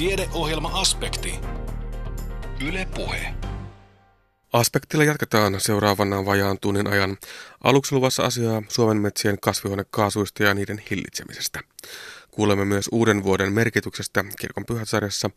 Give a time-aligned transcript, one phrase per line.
[0.00, 1.34] Tiedeohjelma-aspekti.
[2.66, 3.34] Yle Puhe.
[4.52, 7.16] Aspektilla jatketaan seuraavana vajaan tunnin ajan.
[7.64, 11.60] Aluksi luvassa asiaa Suomen metsien kasvihuonekaasuista ja niiden hillitsemisestä.
[12.30, 15.30] Kuulemme myös uuden vuoden merkityksestä kirkon pyhäsarjassa.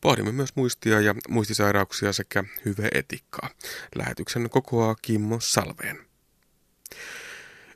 [0.00, 3.50] Pohdimme myös muistia ja muistisairauksia sekä hyveetikkaa.
[3.94, 5.98] Lähetyksen kokoaa Kimmo Salveen.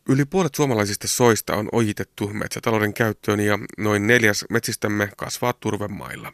[0.08, 6.32] Yli puolet suomalaisista soista on ojitettu metsätalouden käyttöön ja noin neljäs metsistämme kasvaa turvemailla.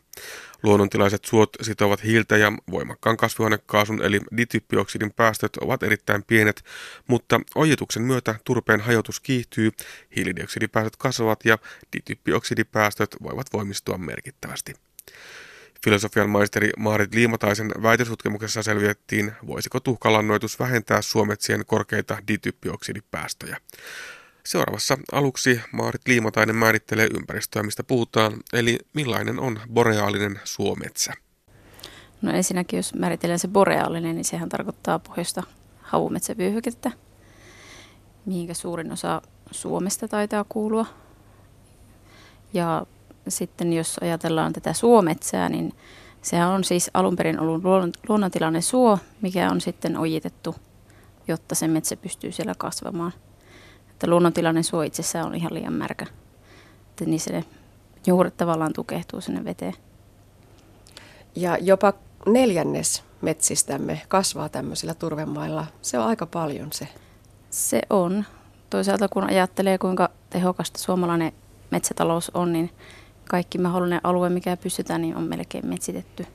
[0.63, 6.65] Luonnontilaiset suot sitovat hiiltä ja voimakkaan kasvihuonekaasun eli dityppioksidin päästöt ovat erittäin pienet,
[7.07, 9.71] mutta ojituksen myötä turpeen hajotus kiihtyy,
[10.17, 11.59] hiilidioksidipäästöt kasvavat ja
[11.97, 14.75] dityppioksidipäästöt voivat voimistua merkittävästi.
[15.85, 23.57] Filosofian maisteri Maarit Liimataisen väitösutkimuksessa selvitettiin, voisiko tuhkalannoitus vähentää suometsien korkeita dityppioksidipäästöjä.
[24.45, 31.13] Seuraavassa aluksi Maarit Liimatainen määrittelee ympäristöä, mistä puhutaan, eli millainen on boreaalinen suometsä.
[32.23, 35.43] No ensinnäkin, jos määritellään se boreaalinen, niin sehän tarkoittaa pohjoista
[35.81, 36.91] havumetsävyöhykettä,
[38.27, 40.87] mihinkä suurin osa Suomesta taitaa kuulua.
[42.53, 42.87] Ja
[43.31, 45.75] sitten jos ajatellaan tätä suometsää, niin
[46.23, 47.63] sehän on siis alun perin ollut
[48.09, 50.55] luonnontilainen suo, mikä on sitten ojitettu,
[51.29, 53.13] jotta se metsä pystyy siellä kasvamaan.
[53.91, 56.07] Että luonnontilainen suo itsessään on ihan liian märkä.
[56.91, 57.45] Että niin se
[58.07, 59.75] juuret tavallaan tukehtuu sinne veteen.
[61.37, 61.93] Ja jopa
[62.27, 65.67] neljännes metsistämme kasvaa tämmöisillä turvemailla.
[65.83, 66.89] Se on aika paljon se.
[67.51, 68.25] Se on.
[68.71, 71.33] Toisaalta kun ajattelee, kuinka tehokasta suomalainen
[71.71, 72.71] metsätalous on, niin
[73.29, 76.27] kaikki mahdollinen alue, mikä pystytään, niin on melkein metsitetty.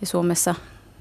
[0.00, 0.54] Ja Suomessa,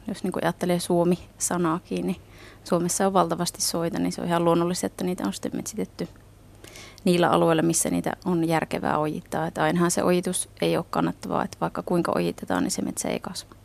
[0.08, 2.22] jos niin ajattelee Suomi-sanaakin, niin
[2.64, 6.08] Suomessa on valtavasti soita, niin se on ihan luonnollista, että niitä on sitten metsitetty
[7.04, 9.48] niillä alueilla, missä niitä on järkevää ojittaa.
[9.48, 13.20] Että ainahan se ojitus ei ole kannattavaa, että vaikka kuinka ojitetaan, niin se metsä ei
[13.20, 13.56] kasva.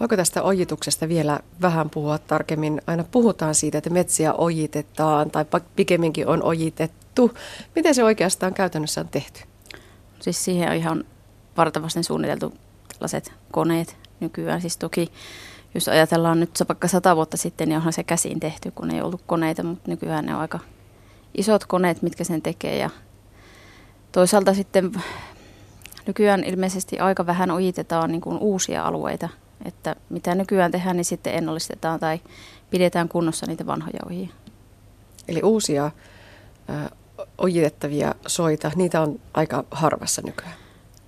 [0.00, 2.82] Voiko tästä ojituksesta vielä vähän puhua tarkemmin?
[2.86, 5.44] Aina puhutaan siitä, että metsiä ojitetaan tai
[5.76, 7.34] pikemminkin on ojitettu.
[7.76, 9.40] Miten se oikeastaan käytännössä on tehty?
[10.20, 11.04] Siis siihen on ihan
[11.56, 12.54] vartavasti suunniteltu
[12.92, 14.60] tällaiset koneet nykyään.
[14.60, 15.12] Siis toki
[15.74, 19.22] jos ajatellaan nyt vaikka sata vuotta sitten, niin onhan se käsiin tehty, kun ei ollut
[19.26, 20.58] koneita, mutta nykyään ne on aika
[21.36, 22.78] isot koneet, mitkä sen tekee.
[22.78, 22.90] Ja
[24.12, 24.92] toisaalta sitten
[26.06, 29.28] nykyään ilmeisesti aika vähän ojitetaan niin kuin uusia alueita,
[29.64, 32.20] että mitä nykyään tehdään, niin sitten ennallistetaan tai
[32.70, 34.28] pidetään kunnossa niitä vanhoja ojia.
[35.28, 35.90] Eli uusia
[37.38, 40.54] ojitettavia soita, niitä on aika harvassa nykyään?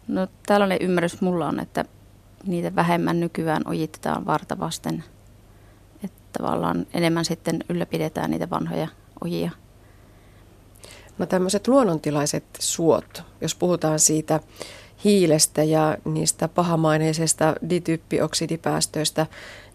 [0.09, 1.85] No tällainen ymmärrys mulla on, että
[2.47, 5.05] niitä vähemmän nykyään ojitetaan vartavasten.
[6.05, 8.89] Että tavallaan enemmän sitten ylläpidetään niitä vanhoja
[9.25, 9.51] ojia.
[11.19, 14.41] No tämmöiset luonnontilaiset suot, jos puhutaan siitä
[15.05, 19.27] hiilestä ja niistä pahamaineisesta dityppioksidipäästöistä,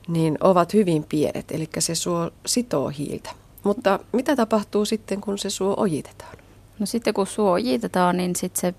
[0.08, 3.30] niin ovat hyvin pienet, eli se suo sitoo hiiltä.
[3.64, 6.38] Mutta mitä tapahtuu sitten, kun se suo ojitetaan?
[6.80, 8.74] No sitten kun suo ojitetaan, niin sitten se,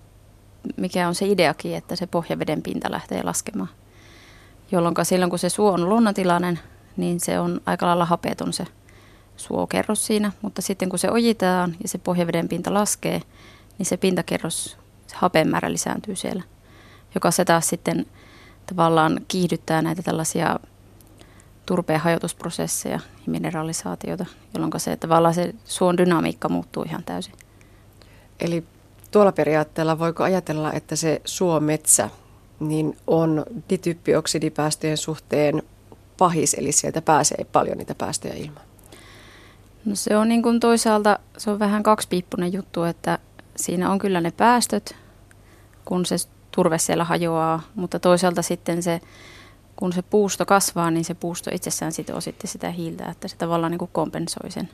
[0.76, 3.68] mikä on se ideakin, että se pohjaveden pinta lähtee laskemaan.
[4.72, 6.58] Jolloin silloin kun se suo on luonnontilainen,
[6.96, 8.66] niin se on aika lailla hapeton se
[9.36, 10.32] suokerros siinä.
[10.42, 13.22] Mutta sitten kun se ojitaan ja se pohjaveden pinta laskee,
[13.78, 16.42] niin se pintakerros, se hapen määrä lisääntyy siellä.
[17.14, 18.06] Joka se taas sitten
[18.66, 20.60] tavallaan kiihdyttää näitä tällaisia
[21.66, 27.34] turpeen hajotusprosesseja ja mineralisaatiota, jolloin se tavallaan se suon dynamiikka muuttuu ihan täysin.
[28.41, 28.64] Eli
[29.10, 32.10] tuolla periaatteella voiko ajatella, että se suometsä
[32.60, 35.62] niin on dityppioksidipäästöjen suhteen
[36.19, 38.66] pahis, eli sieltä pääsee paljon niitä päästöjä ilmaan?
[39.84, 43.19] No se on niin kuin toisaalta, se on vähän kaksipiippunen juttu, että
[43.56, 44.96] siinä on kyllä ne päästöt,
[45.84, 46.16] kun se
[46.50, 49.00] turve siellä hajoaa, mutta toisaalta sitten se,
[49.76, 53.70] kun se puusto kasvaa, niin se puusto itsessään sitoo sitten sitä hiiltä, että se tavallaan
[53.70, 54.69] niin kuin kompensoi sen.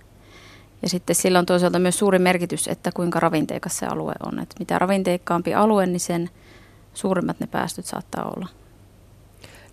[0.83, 4.39] Ja sitten sillä on toisaalta myös suuri merkitys, että kuinka ravinteikas se alue on.
[4.39, 6.31] Että mitä ravinteikkaampi alue, niin sen
[6.95, 8.49] suurimmat ne päästöt saattaa olla.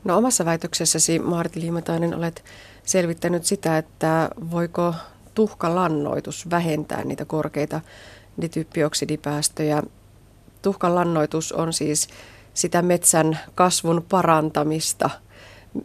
[0.03, 2.43] No omassa väitöksessäsi, Maarti Liimatainen, olet
[2.83, 4.95] selvittänyt sitä, että voiko
[5.33, 7.81] tuhkalannoitus vähentää niitä korkeita
[8.41, 9.83] dityppioksidipäästöjä.
[10.61, 12.07] Tuhkalannoitus on siis
[12.53, 15.09] sitä metsän kasvun parantamista.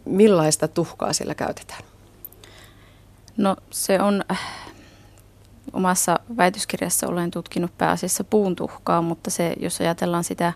[0.05, 1.83] Millaista tuhkaa siellä käytetään?
[3.37, 4.23] No se on
[5.73, 10.53] omassa väitöskirjassa olen tutkinut pääasiassa puun tuhkaa, mutta se, jos ajatellaan sitä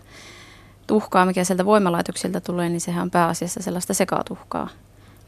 [0.86, 4.68] tuhkaa, mikä sieltä voimalaitoksilta tulee, niin sehän on pääasiassa sellaista sekatuhkaa.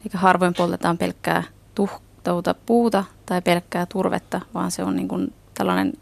[0.01, 1.43] Eli harvoin poltetaan pelkkää
[1.75, 5.93] tuhtauta puuta tai pelkkää turvetta, vaan se on niin kuin tällainen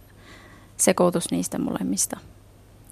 [0.77, 2.19] sekoitus niistä molemmista.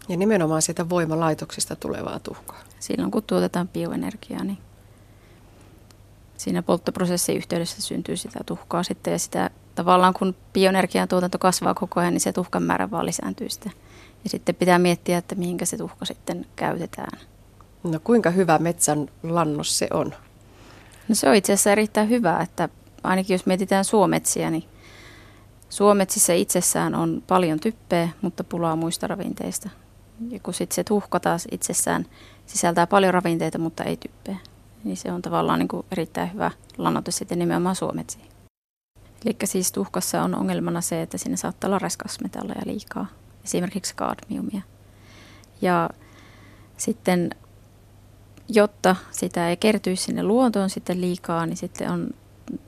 [0.09, 2.59] Ja nimenomaan sieltä voimalaitoksista tulevaa tuhkaa.
[2.79, 4.57] Silloin kun tuotetaan bioenergiaa, niin
[6.37, 9.49] siinä polttoprosessin yhteydessä syntyy sitä tuhkaa sitten ja sitä
[9.79, 13.69] tavallaan kun bioenergian tuotanto kasvaa koko ajan, niin se tuhkan määrä vaan lisääntyy sitä.
[14.23, 17.19] Ja sitten pitää miettiä, että mihinkä se tuhka sitten käytetään.
[17.83, 20.13] No kuinka hyvä metsän lannos se on?
[21.07, 22.69] No se on itse asiassa erittäin hyvä, että
[23.03, 24.63] ainakin jos mietitään suometsiä, niin
[25.69, 29.69] suometsissä itsessään on paljon typpeä, mutta pulaa muista ravinteista.
[30.29, 32.05] Ja kun sitten se tuhka taas itsessään
[32.45, 34.37] sisältää paljon ravinteita, mutta ei typpeä,
[34.83, 38.28] niin se on tavallaan niin kuin erittäin hyvä lannoitus sitten nimenomaan suometsiin.
[39.25, 43.05] Eli siis tuhkassa on ongelmana se, että siinä saattaa olla raskasmetalleja liikaa,
[43.43, 44.61] esimerkiksi kadmiumia.
[45.61, 45.89] Ja
[46.77, 47.29] sitten
[48.49, 52.09] jotta sitä ei kertyisi sinne luontoon sitten liikaa, niin sitten on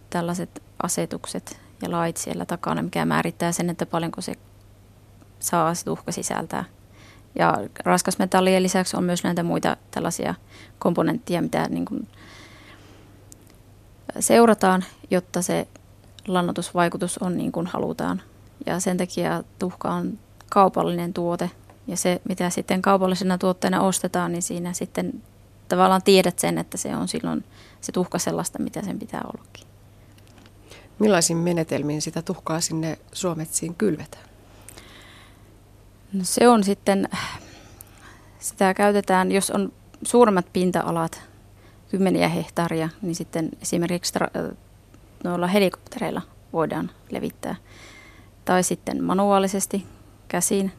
[0.09, 4.33] tällaiset asetukset ja lait siellä takana, mikä määrittää sen, että paljonko se
[5.39, 6.63] saa se tuhka sisältää.
[7.39, 10.35] Ja raskasmetallien lisäksi on myös näitä muita tällaisia
[10.79, 12.07] komponentteja, mitä niin kuin
[14.19, 15.67] seurataan, jotta se
[16.27, 18.21] lannotusvaikutus on niin kuin halutaan.
[18.65, 20.19] Ja sen takia tuhka on
[20.49, 21.51] kaupallinen tuote.
[21.87, 25.23] Ja se, mitä sitten kaupallisena tuotteena ostetaan, niin siinä sitten
[25.67, 27.43] tavallaan tiedät sen, että se on silloin
[27.81, 29.67] se tuhka sellaista, mitä sen pitää ollakin.
[30.99, 34.25] Millaisin menetelmin sitä tuhkaa sinne suometsiin kylvetään?
[36.13, 37.09] No se on sitten,
[38.39, 41.21] sitä käytetään, jos on suuremmat pinta-alat,
[41.89, 44.13] kymmeniä hehtaaria, niin sitten esimerkiksi
[45.23, 46.21] noilla helikoptereilla
[46.53, 47.55] voidaan levittää.
[48.45, 49.85] Tai sitten manuaalisesti
[50.27, 50.71] käsin.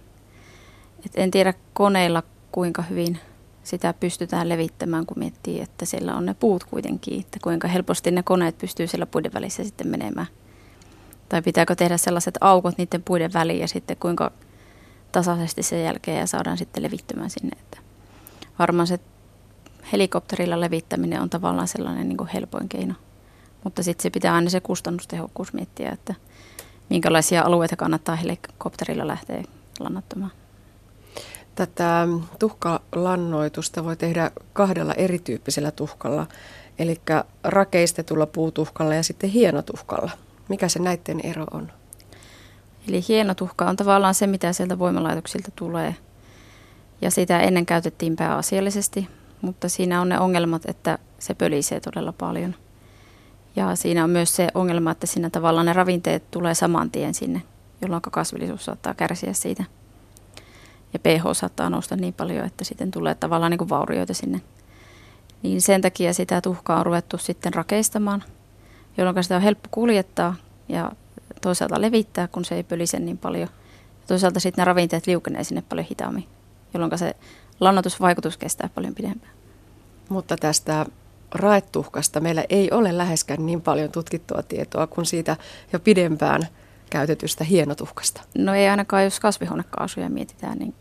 [1.07, 2.23] Et en tiedä koneilla
[2.53, 3.19] kuinka hyvin
[3.63, 8.23] sitä pystytään levittämään, kun miettii, että siellä on ne puut kuitenkin, että kuinka helposti ne
[8.23, 10.27] koneet pystyy siellä puiden välissä sitten menemään.
[11.29, 14.31] Tai pitääkö tehdä sellaiset aukot niiden puiden väliin ja sitten kuinka
[15.13, 17.59] tasaisesti sen jälkeen ja saadaan sitten levittämään sinne.
[17.61, 17.79] Että
[18.59, 19.01] varmaan se
[19.93, 22.95] helikopterilla levittäminen on tavallaan sellainen niin helpoin keino.
[23.65, 26.15] Mutta sitten se pitää aina se kustannustehokkuus miettiä, että
[26.91, 29.43] minkälaisia alueita kannattaa helikopterilla lähteä
[29.81, 30.33] lannoittamaan.
[31.55, 36.27] Tätä tuhkalannoitusta voi tehdä kahdella erityyppisellä tuhkalla,
[36.79, 37.01] eli
[37.45, 40.11] rakeistetulla puutuhkalla ja sitten hienotuhkalla.
[40.49, 41.73] Mikä se näiden ero on?
[42.89, 45.97] Eli hienotuhka on tavallaan se, mitä sieltä voimalaitoksilta tulee.
[47.01, 49.09] Ja sitä ennen käytettiin pääasiallisesti,
[49.41, 52.55] mutta siinä on ne ongelmat, että se pölisee todella paljon.
[53.57, 57.43] Ja siinä on myös se ongelma, että siinä tavallaan ne ravinteet tulee saman tien sinne,
[57.83, 59.65] jolloin kasvillisuus saattaa kärsiä siitä–
[60.93, 64.41] ja pH saattaa nousta niin paljon, että sitten tulee tavallaan niin kuin vaurioita sinne.
[65.43, 68.25] Niin sen takia sitä tuhkaa on ruvettu sitten rakeistamaan,
[68.97, 70.35] jolloin sitä on helppo kuljettaa
[70.69, 70.93] ja
[71.41, 73.49] toisaalta levittää, kun se ei pölise niin paljon.
[74.01, 76.27] Ja toisaalta sitten ne ravinteet liukenee sinne paljon hitaammin,
[76.75, 77.17] jolloin se
[77.61, 79.33] lannotusvaikutus kestää paljon pidempään.
[80.09, 80.87] Mutta tästä
[81.35, 85.37] raetuhkasta meillä ei ole läheskään niin paljon tutkittua tietoa kuin siitä
[85.73, 86.43] jo pidempään
[86.91, 88.23] käytetystä hienotuhkasta.
[88.39, 90.75] No ei ainakaan, jos kasvihuonekaasuja mietitään, niin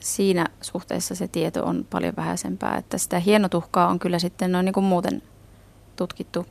[0.00, 2.76] siinä suhteessa se tieto on paljon vähäisempää.
[2.76, 5.22] Että sitä hienotuhkaa on kyllä sitten noin niin kuin muuten
[5.96, 6.46] tutkittu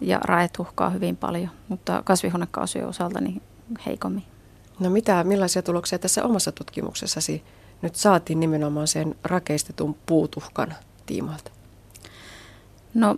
[0.00, 3.42] ja raetuhkaa hyvin paljon, mutta kasvihuonekaasujen osalta niin
[3.86, 4.24] heikommin.
[4.80, 7.42] No mitä, millaisia tuloksia tässä omassa tutkimuksessasi
[7.82, 10.74] nyt saatiin nimenomaan sen rakeistetun puutuhkan
[11.06, 11.55] tiimoilta?
[12.96, 13.16] No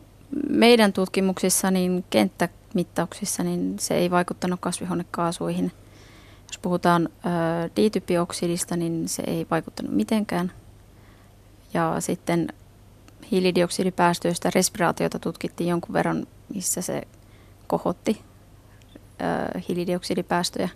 [0.49, 5.73] meidän tutkimuksissa, niin kenttämittauksissa, niin se ei vaikuttanut kasvihuonekaasuihin–
[6.49, 7.09] jos puhutaan
[7.77, 10.53] ditypioksidista, niin se ei vaikuttanut mitenkään.
[11.75, 12.49] Ja sitten
[13.31, 17.03] hiilidioksidipäästöistä respiraatiota tutkittiin jonkun verran, missä se
[17.67, 18.21] kohotti
[19.55, 20.69] ö, hiilidioksidipäästöjä.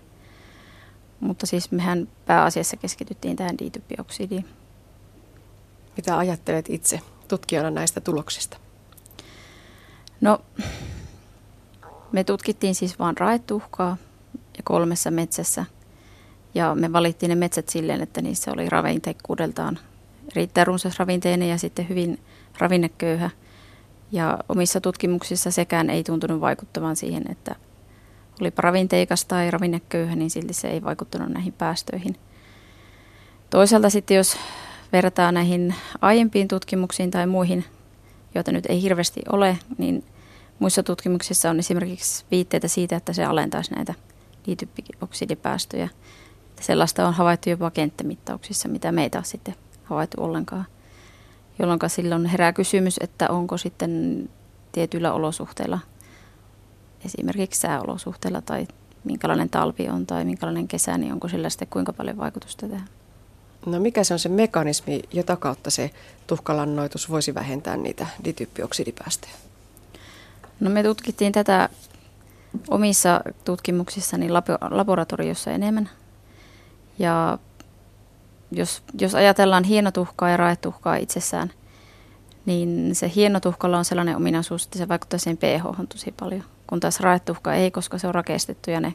[1.20, 4.48] Mutta siis mehän pääasiassa keskityttiin tähän ditypioksidiin.
[5.96, 8.56] Mitä ajattelet itse tutkijana näistä tuloksista?
[10.22, 10.38] No,
[12.12, 13.96] me tutkittiin siis vain raetuhkaa,
[14.34, 15.64] ja kolmessa metsässä.
[16.54, 19.78] Ja me valittiin ne metsät silleen, että niissä oli ravinteikkuudeltaan
[20.34, 22.18] riittää runsas ravinteinen ja sitten hyvin
[22.58, 23.30] ravinneköyhä.
[24.12, 27.56] Ja omissa tutkimuksissa sekään ei tuntunut vaikuttavan siihen, että
[28.40, 32.16] oli ravinteikas tai ravinneköyhä, niin silti se ei vaikuttanut näihin päästöihin.
[33.50, 34.36] Toisaalta sitten jos
[34.92, 37.64] verrataan näihin aiempiin tutkimuksiin tai muihin,
[38.34, 40.04] joita nyt ei hirveästi ole, niin
[40.62, 43.94] muissa tutkimuksissa on esimerkiksi viitteitä siitä, että se alentaisi näitä
[44.46, 45.88] liityppioksidipäästöjä.
[46.60, 49.54] Sellaista on havaittu jopa kenttämittauksissa, mitä meitä on sitten
[49.84, 50.64] havaittu ollenkaan.
[51.58, 54.28] Jolloin silloin herää kysymys, että onko sitten
[54.72, 55.78] tietyillä olosuhteilla,
[57.04, 58.66] esimerkiksi sääolosuhteilla tai
[59.04, 62.88] minkälainen talvi on tai minkälainen kesä, niin onko sillä sitten kuinka paljon vaikutusta tähän.
[63.66, 65.90] No mikä se on se mekanismi, jota kautta se
[66.26, 69.51] tuhkalannoitus voisi vähentää niitä dityppioksidipäästöjä?
[70.62, 71.68] No me tutkittiin tätä
[72.68, 74.28] omissa tutkimuksissani
[74.70, 75.90] laboratoriossa enemmän.
[76.98, 77.38] Ja
[78.50, 81.50] jos, jos ajatellaan hienotuhkaa ja raetuhkaa itsessään,
[82.46, 86.44] niin se hienotuhkalla on sellainen ominaisuus, että se vaikuttaa siihen pH tosi paljon.
[86.66, 88.94] Kun taas raetuhka ei, koska se on rakestettu ja ne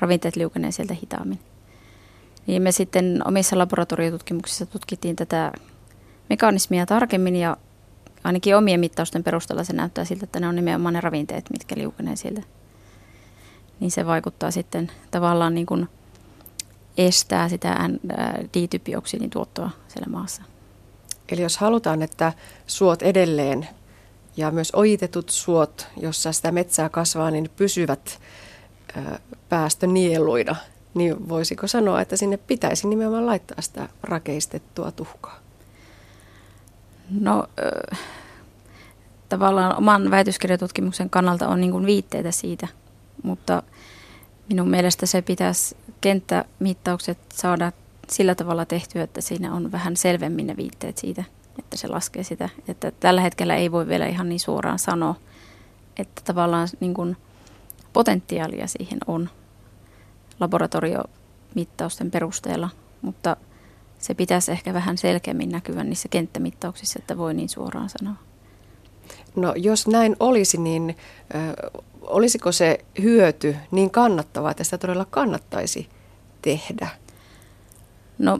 [0.00, 1.40] ravinteet liukenee sieltä hitaammin.
[2.46, 5.52] Niin me sitten omissa laboratoriotutkimuksissa tutkittiin tätä
[6.28, 7.56] mekanismia tarkemmin ja
[8.24, 12.16] ainakin omien mittausten perusteella se näyttää siltä, että ne on nimenomaan ne ravinteet, mitkä liukenee
[12.16, 12.42] sieltä.
[13.80, 15.88] Niin se vaikuttaa sitten tavallaan niin kuin
[16.98, 17.90] estää sitä
[18.54, 20.42] D-typioksidin tuottoa siellä maassa.
[21.28, 22.32] Eli jos halutaan, että
[22.66, 23.68] suot edelleen
[24.36, 28.18] ja myös ojitetut suot, jossa sitä metsää kasvaa, niin pysyvät
[29.48, 30.56] päästönieluina,
[30.94, 35.43] niin voisiko sanoa, että sinne pitäisi nimenomaan laittaa sitä rakeistettua tuhkaa?
[37.10, 37.46] No
[39.28, 42.68] tavallaan oman väitöskirjatutkimuksen kannalta on niin viitteitä siitä,
[43.22, 43.62] mutta
[44.48, 47.72] minun mielestä se pitäisi kenttämittaukset saada
[48.08, 51.24] sillä tavalla tehtyä, että siinä on vähän selvemmin ne viitteet siitä,
[51.58, 52.48] että se laskee sitä.
[52.68, 55.14] Että tällä hetkellä ei voi vielä ihan niin suoraan sanoa,
[55.96, 57.16] että tavallaan niin kuin
[57.92, 59.30] potentiaalia siihen on
[60.40, 62.70] laboratoriomittausten perusteella,
[63.02, 63.36] mutta
[64.04, 68.14] se pitäisi ehkä vähän selkeämmin näkyä niissä kenttämittauksissa, että voi niin suoraan sanoa.
[69.36, 70.96] No jos näin olisi, niin
[71.34, 71.70] ö,
[72.02, 75.88] olisiko se hyöty niin kannattavaa, että sitä todella kannattaisi
[76.42, 76.88] tehdä?
[78.18, 78.38] No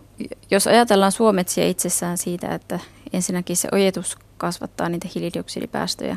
[0.50, 2.78] jos ajatellaan suometsiä itsessään siitä, että
[3.12, 6.16] ensinnäkin se ojetus kasvattaa niitä hiilidioksidipäästöjä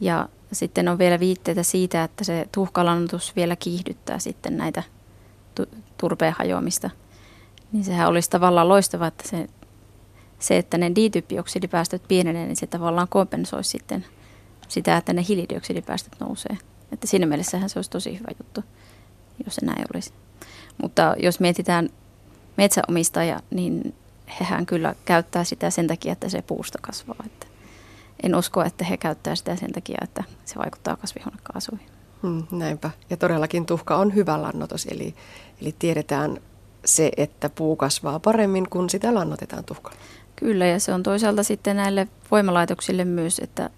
[0.00, 4.82] ja sitten on vielä viitteitä siitä, että se tuhkalannotus vielä kiihdyttää sitten näitä
[5.98, 6.90] turpeen hajoamista.
[7.72, 9.46] Niin sehän olisi tavallaan loistava, että se,
[10.38, 14.06] se että ne dityppioksidipäästöt pienenee, niin se tavallaan kompensoisi sitten
[14.68, 16.58] sitä, että ne hiilidioksidipäästöt nousee.
[16.92, 18.64] Että siinä mielessähän se olisi tosi hyvä juttu,
[19.44, 20.12] jos se näin olisi.
[20.82, 21.88] Mutta jos mietitään
[22.56, 23.94] metsäomistaja, niin
[24.40, 27.24] hehän kyllä käyttää sitä sen takia, että se puusta kasvaa.
[27.26, 27.46] Että
[28.22, 31.86] en usko, että he käyttää sitä sen takia, että se vaikuttaa kasvihuonekaasuihin.
[32.22, 32.90] Hmm, näinpä.
[33.10, 35.14] Ja todellakin tuhka on hyvä lannotus, eli,
[35.62, 36.40] eli tiedetään
[36.84, 39.98] se, että puu kasvaa paremmin, kun sitä lannotetaan tuhkalla.
[40.36, 43.70] Kyllä, ja se on toisaalta sitten näille voimalaitoksille myös, että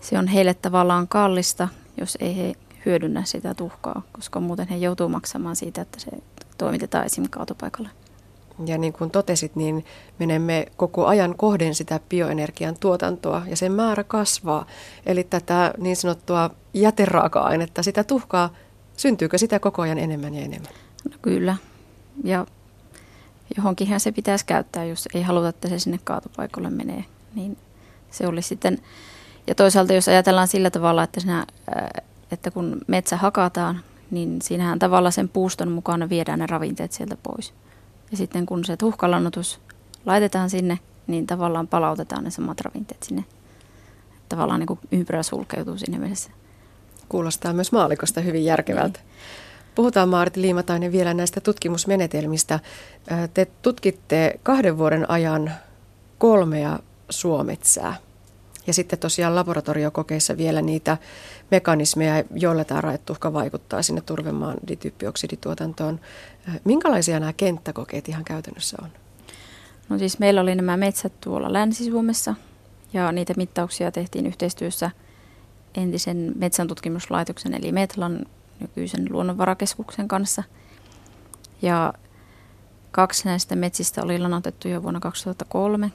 [0.00, 2.54] se on heille tavallaan kallista, jos ei he
[2.86, 6.10] hyödynnä sitä tuhkaa, koska muuten he joutuu maksamaan siitä, että se
[6.58, 7.24] toimitetaan esim.
[7.30, 7.88] kaatopaikalle.
[8.66, 9.84] Ja niin kuin totesit, niin
[10.18, 14.66] menemme koko ajan kohden sitä bioenergian tuotantoa ja sen määrä kasvaa.
[15.06, 18.54] Eli tätä niin sanottua jäteraaka-ainetta, sitä tuhkaa,
[18.96, 20.72] syntyykö sitä koko ajan enemmän ja enemmän?
[21.10, 21.56] No kyllä.
[22.24, 22.46] Ja
[23.56, 27.04] johonkinhan se pitäisi käyttää, jos ei haluta, että se sinne kaatopaikalle menee.
[27.34, 27.58] Niin
[28.10, 28.78] se olisi sitten,
[29.46, 31.46] ja toisaalta jos ajatellaan sillä tavalla, että, sinä,
[32.30, 33.80] että kun metsä hakataan,
[34.10, 37.54] niin siinähän tavallaan sen puuston mukana viedään ne ravinteet sieltä pois.
[38.10, 39.60] Ja sitten kun se tuhkalannotus
[40.06, 43.24] laitetaan sinne, niin tavallaan palautetaan ne samat ravinteet sinne.
[44.28, 46.30] Tavallaan niin kuin ympyrä sulkeutuu sinne mielessä.
[47.08, 49.00] Kuulostaa myös maalikosta hyvin järkevältä.
[49.00, 49.43] Niin.
[49.74, 52.60] Puhutaan Maarit Liimatainen vielä näistä tutkimusmenetelmistä.
[53.34, 55.52] Te tutkitte kahden vuoden ajan
[56.18, 56.78] kolmea
[57.10, 57.94] suometsää.
[58.66, 60.98] Ja sitten tosiaan laboratoriokokeissa vielä niitä
[61.50, 66.00] mekanismeja, joilla tämä raettuhka vaikuttaa sinne turvemaan dityppioksidituotantoon.
[66.64, 68.88] Minkälaisia nämä kenttäkokeet ihan käytännössä on?
[69.88, 72.34] No siis meillä oli nämä metsät tuolla Länsi-Suomessa
[72.92, 74.90] ja niitä mittauksia tehtiin yhteistyössä
[75.74, 78.26] entisen metsäntutkimuslaitoksen eli Metlan
[78.60, 80.42] nykyisen luonnonvarakeskuksen kanssa.
[81.62, 81.94] Ja
[82.90, 85.92] kaksi näistä metsistä oli lanotettu jo vuonna 2003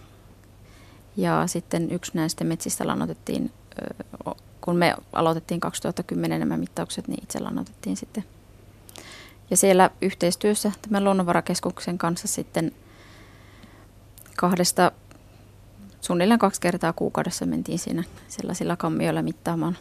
[1.18, 3.52] ja sitten yksi näistä metsistä lannotettiin,
[4.62, 8.24] kun me aloitettiin 2010 nämä mittaukset, niin itse lannotettiin sitten.
[9.50, 12.72] Ja siellä yhteistyössä tämän luonnonvarakeskuksen kanssa sitten
[14.38, 14.92] kahdesta,
[16.02, 19.78] suunnilleen kaksi kertaa kuukaudessa mentiin siinä sellaisilla kammioilla mittaamaan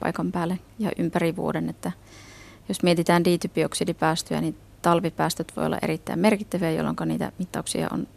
[0.00, 1.92] paikan päälle ja ympäri vuoden, että
[2.68, 8.08] jos mietitään diitypioksidipäästöjä, niin talvipäästöt voi olla erittäin merkittäviä, jolloin niitä mittauksia on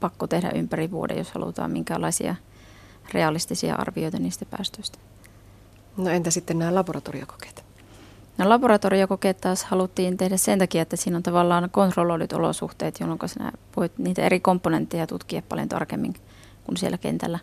[0.00, 2.34] pakko tehdä ympäri vuoden, jos halutaan minkälaisia
[3.14, 4.98] realistisia arvioita niistä päästöistä.
[5.96, 7.64] No entä sitten nämä laboratoriokokeet?
[8.38, 13.52] No laboratoriokokeet taas haluttiin tehdä sen takia, että siinä on tavallaan kontrolloidut olosuhteet, jolloin sinä
[13.76, 16.14] voit niitä eri komponentteja tutkia paljon tarkemmin
[16.64, 17.38] kuin siellä kentällä.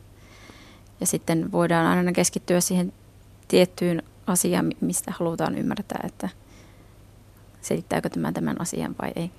[1.00, 2.94] Ja sitten voidaan aina keskittyä siihen
[3.48, 6.30] tiettyyn asiaan, mistä halutaan ymmärtää, että
[7.62, 9.32] selittääkö tämä tämän asian vai ei.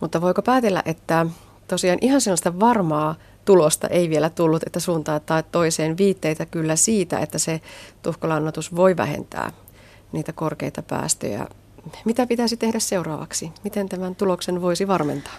[0.00, 1.26] Mutta voiko päätellä, että
[1.68, 7.18] tosiaan ihan sellaista varmaa tulosta ei vielä tullut, että suuntaan tai toiseen viitteitä kyllä siitä,
[7.18, 7.60] että se
[8.02, 9.52] tuhkolannotus voi vähentää
[10.12, 11.46] niitä korkeita päästöjä.
[12.04, 13.52] Mitä pitäisi tehdä seuraavaksi?
[13.64, 15.34] Miten tämän tuloksen voisi varmentaa?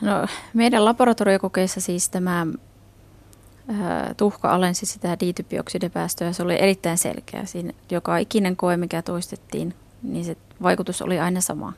[0.00, 2.46] No, meidän laboratoriokokeissa siis tämä
[4.16, 6.32] tuhka alensi sitä diitypioksidipäästöä.
[6.32, 7.44] Se oli erittäin selkeä.
[7.44, 11.72] Siinä joka ikinen koe, mikä toistettiin, niin se vaikutus oli aina sama.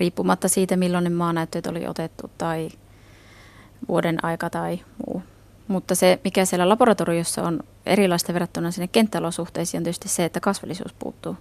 [0.00, 2.68] Riippumatta siitä, milloin ne maanäytteet oli otettu tai
[3.88, 5.22] vuoden aika tai muu.
[5.68, 10.92] Mutta se, mikä siellä laboratoriossa on erilaista verrattuna sinne kenttäolosuhteisiin, on tietysti se, että kasvillisuus
[10.92, 11.36] puuttuu.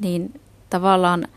[0.00, 0.40] Niin
[0.70, 1.28] tavallaan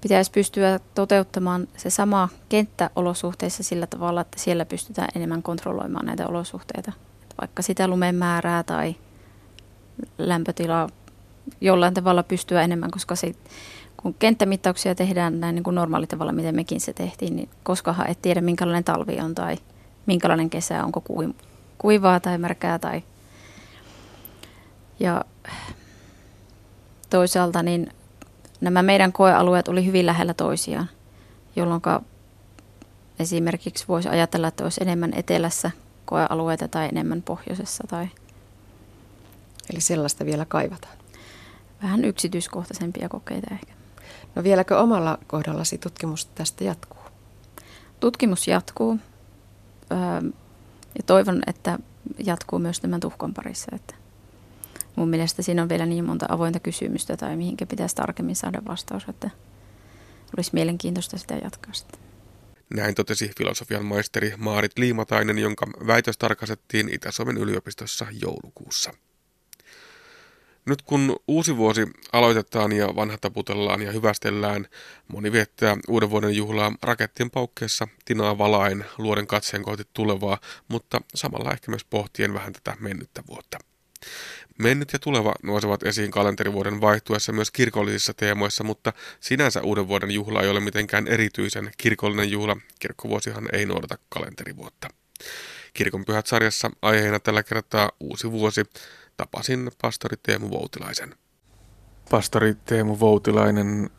[0.00, 6.92] pitäisi pystyä toteuttamaan se sama kenttäolosuhteissa sillä tavalla, että siellä pystytään enemmän kontrolloimaan näitä olosuhteita.
[7.40, 8.96] Vaikka sitä lumen määrää tai
[10.18, 10.88] lämpötilaa
[11.60, 13.34] jollain tavalla pystyä enemmän, koska se,
[13.96, 18.40] kun kenttämittauksia tehdään näin niin kuin normaalitavala, miten mekin se tehtiin, niin koskahan et tiedä
[18.40, 19.56] minkälainen talvi on tai
[20.06, 21.02] minkälainen kesä, onko
[21.78, 23.02] kuivaa tai märkää tai
[25.00, 25.24] ja
[27.10, 27.92] toisaalta niin
[28.60, 30.88] nämä meidän koealueet oli hyvin lähellä toisiaan,
[31.56, 31.82] jolloin
[33.18, 35.70] esimerkiksi voisi ajatella, että olisi enemmän etelässä
[36.04, 37.84] koealueita tai enemmän pohjoisessa.
[37.88, 38.08] Tai
[39.70, 40.98] Eli sellaista vielä kaivataan?
[41.82, 43.72] Vähän yksityiskohtaisempia kokeita ehkä.
[44.34, 47.02] No vieläkö omalla kohdallasi tutkimus tästä jatkuu?
[48.00, 48.98] Tutkimus jatkuu
[50.98, 51.78] ja toivon, että
[52.18, 53.76] jatkuu myös tämän tuhkon parissa.
[53.76, 53.94] Että
[54.98, 59.06] mun mielestä siinä on vielä niin monta avointa kysymystä tai mihinkä pitäisi tarkemmin saada vastaus,
[59.08, 59.30] että
[60.36, 62.00] olisi mielenkiintoista sitä jatkaa sitten.
[62.74, 68.92] Näin totesi filosofian maisteri Maarit Liimatainen, jonka väitös tarkastettiin Itä-Suomen yliopistossa joulukuussa.
[70.66, 74.66] Nyt kun uusi vuosi aloitetaan ja vanha taputellaan ja hyvästellään,
[75.08, 80.38] moni viettää uuden vuoden juhlaa rakettien paukkeessa tinaa valaen luoden katseen kohti tulevaa,
[80.68, 83.58] mutta samalla ehkä myös pohtien vähän tätä mennyttä vuotta.
[84.58, 90.42] Mennyt ja tuleva nousevat esiin kalenterivuoden vaihtuessa myös kirkollisissa teemoissa, mutta sinänsä uuden vuoden juhla
[90.42, 92.56] ei ole mitenkään erityisen kirkollinen juhla.
[92.78, 94.88] Kirkkovuosihan ei noudata kalenterivuotta.
[95.74, 98.62] Kirkon pyhät sarjassa aiheena tällä kertaa uusi vuosi.
[99.16, 101.14] Tapasin pastori Teemu Voutilaisen.
[102.10, 103.90] Pastori Teemu Voutilainen,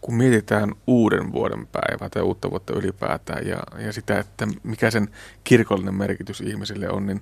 [0.00, 5.08] kun mietitään uuden vuoden päivää tai uutta vuotta ylipäätään ja, ja sitä, että mikä sen
[5.44, 7.20] kirkollinen merkitys ihmisille on, niin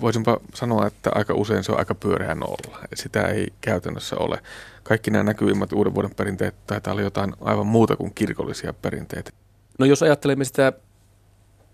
[0.00, 2.78] voisinpa sanoa, että aika usein se on aika pyöreä nolla.
[2.94, 4.42] Sitä ei käytännössä ole.
[4.82, 9.30] Kaikki nämä näkyvimmät uuden vuoden perinteet taitaa olla jotain aivan muuta kuin kirkollisia perinteitä.
[9.78, 10.72] No jos ajattelemme sitä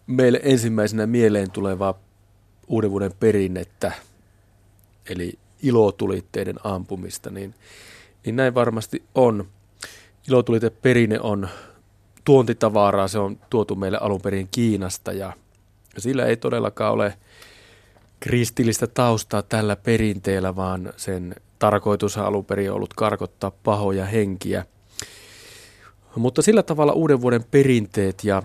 [0.07, 1.99] meille ensimmäisenä mieleen tulevaa
[2.66, 3.92] uuden vuoden perinnettä,
[5.11, 7.55] eli ilotulitteiden ampumista, niin,
[8.25, 9.49] niin näin varmasti on.
[10.28, 11.48] Ilotuliteperinne on
[12.24, 15.32] tuontitavaraa, se on tuotu meille alun perin Kiinasta ja
[15.98, 17.18] sillä ei todellakaan ole
[18.20, 24.64] kristillistä taustaa tällä perinteellä, vaan sen tarkoitus on alun perin ollut karkottaa pahoja henkiä.
[26.16, 28.42] Mutta sillä tavalla uuden vuoden perinteet ja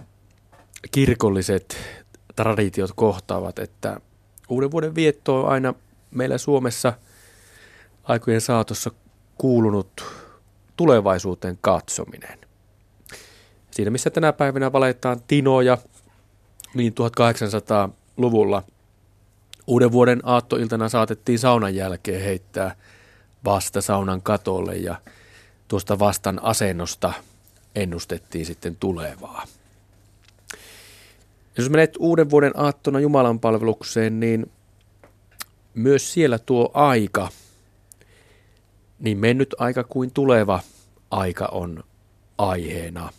[0.91, 1.77] kirkolliset
[2.35, 4.01] traditiot kohtaavat, että
[4.49, 5.73] uuden vuoden vietto on aina
[6.11, 6.93] meillä Suomessa
[8.03, 8.91] aikojen saatossa
[9.37, 10.05] kuulunut
[10.77, 12.39] tulevaisuuteen katsominen.
[13.71, 15.77] Siinä missä tänä päivänä valetaan tinoja,
[16.73, 18.63] niin 1800-luvulla
[19.67, 22.75] uuden vuoden aattoiltana saatettiin saunan jälkeen heittää
[23.45, 24.95] vasta saunan katolle ja
[25.67, 27.13] tuosta vastan asennosta
[27.75, 29.43] ennustettiin sitten tulevaa.
[31.57, 34.51] Jos menet uuden vuoden aattona Jumalan palvelukseen, niin
[35.73, 37.29] myös siellä tuo aika,
[38.99, 40.59] niin mennyt aika kuin tuleva
[41.11, 41.83] aika on
[42.37, 43.09] aiheena.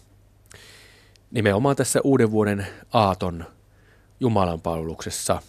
[1.30, 3.44] Nimenomaan tässä uuden vuoden aaton
[4.20, 5.42] Jumalan palveluksessa.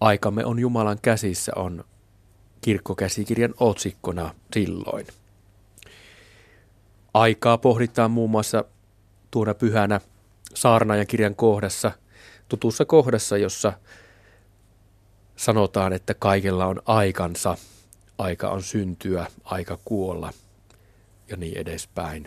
[0.00, 1.84] Aikamme on Jumalan käsissä on
[2.60, 5.06] kirkkokäsikirjan otsikkona silloin.
[7.14, 8.64] Aikaa pohditaan muun muassa
[9.30, 10.00] tuona pyhänä
[10.54, 11.92] saarnaajan kirjan kohdassa,
[12.48, 13.72] tutussa kohdassa, jossa
[15.36, 17.56] sanotaan, että kaikella on aikansa.
[18.18, 20.32] Aika on syntyä, aika kuolla
[21.28, 22.26] ja niin edespäin.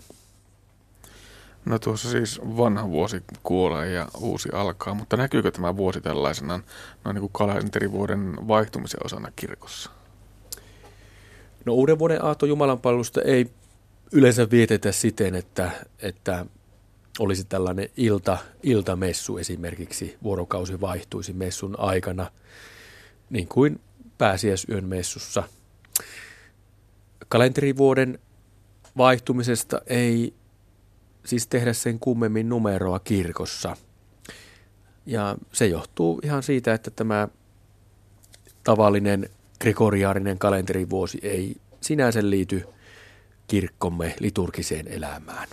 [1.65, 6.59] No tuossa siis vanha vuosi kuolee ja uusi alkaa, mutta näkyykö tämä vuosi tällaisena
[7.03, 9.91] noin niin kuin kalenterivuoden vaihtumisen osana kirkossa?
[11.65, 13.51] No uuden vuoden aatto Jumalanpalvelusta ei
[14.11, 16.45] yleensä vietetä siten, että, että
[17.19, 22.31] olisi tällainen ilta, iltamessu esimerkiksi, vuorokausi vaihtuisi messun aikana,
[23.29, 23.79] niin kuin
[24.17, 25.43] pääsiäisyön messussa.
[27.27, 28.19] Kalenterivuoden
[28.97, 30.33] vaihtumisesta ei
[31.25, 33.77] siis tehdä sen kummemmin numeroa kirkossa.
[35.05, 37.27] Ja se johtuu ihan siitä, että tämä
[38.63, 39.29] tavallinen
[39.61, 42.67] gregoriaarinen kalenterivuosi ei sinänsä liity
[43.47, 45.47] kirkkomme liturgiseen elämään.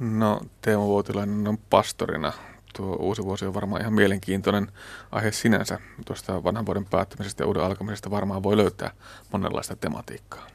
[0.00, 2.32] No Teemu Vuotilainen on pastorina.
[2.76, 4.68] Tuo uusi vuosi on varmaan ihan mielenkiintoinen
[5.12, 5.78] aihe sinänsä.
[6.06, 8.90] Tuosta vanhan vuoden päättämisestä ja uuden alkamisesta varmaan voi löytää
[9.32, 10.46] monenlaista tematiikkaa.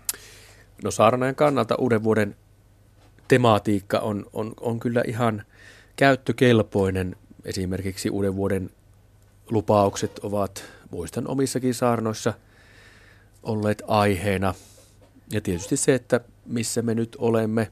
[0.84, 2.36] No saarnaajan kannalta uuden vuoden
[3.28, 5.44] tematiikka on, on, on kyllä ihan
[5.96, 7.16] käyttökelpoinen.
[7.46, 8.70] Esimerkiksi uuden vuoden
[9.50, 12.34] lupaukset ovat, muistan omissakin saarnoissa,
[13.44, 14.54] olleet aiheena.
[15.32, 17.72] Ja tietysti se, että missä me nyt olemme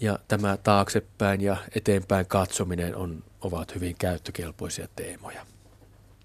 [0.00, 5.46] ja tämä taaksepäin ja eteenpäin katsominen on, ovat hyvin käyttökelpoisia teemoja.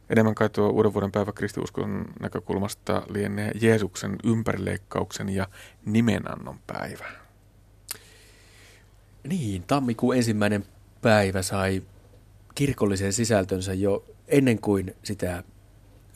[0.10, 5.48] Enemmän kai tuo uuden vuoden päivä kristiuskon näkökulmasta lienee Jeesuksen ympärileikkauksen ja
[5.86, 7.06] nimenannon päivä.
[9.28, 10.66] Niin, tammikuun ensimmäinen
[11.02, 11.84] päivä sai
[12.56, 15.44] kirkollisen sisältönsä jo ennen kuin sitä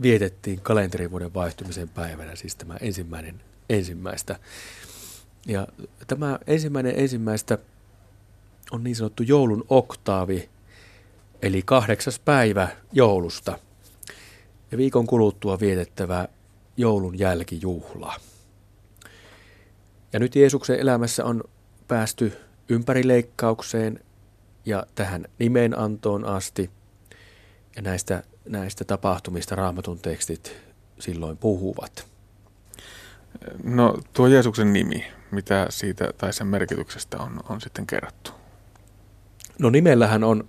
[0.01, 4.39] vietettiin kalenterivuoden vaihtumisen päivänä, siis tämä ensimmäinen ensimmäistä.
[5.47, 5.67] Ja
[6.07, 7.57] tämä ensimmäinen ensimmäistä
[8.71, 10.49] on niin sanottu joulun oktaavi,
[11.41, 13.59] eli kahdeksas päivä joulusta
[14.71, 16.27] ja viikon kuluttua vietettävä
[16.77, 18.15] joulun jälkijuhla.
[20.13, 21.43] Ja nyt Jeesuksen elämässä on
[21.87, 22.33] päästy
[22.69, 23.99] ympärileikkaukseen
[24.65, 26.69] ja tähän nimenantoon asti.
[27.75, 30.57] Ja näistä, näistä tapahtumista raamatun tekstit
[30.99, 32.07] silloin puhuvat.
[33.63, 38.31] No tuo Jeesuksen nimi, mitä siitä tai sen merkityksestä on, on sitten kerrottu?
[39.59, 40.47] No nimellähän on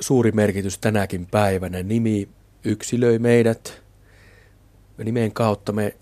[0.00, 1.82] suuri merkitys tänäkin päivänä.
[1.82, 2.28] Nimi
[2.64, 3.82] yksilöi meidät.
[5.04, 5.96] Nimen kautta me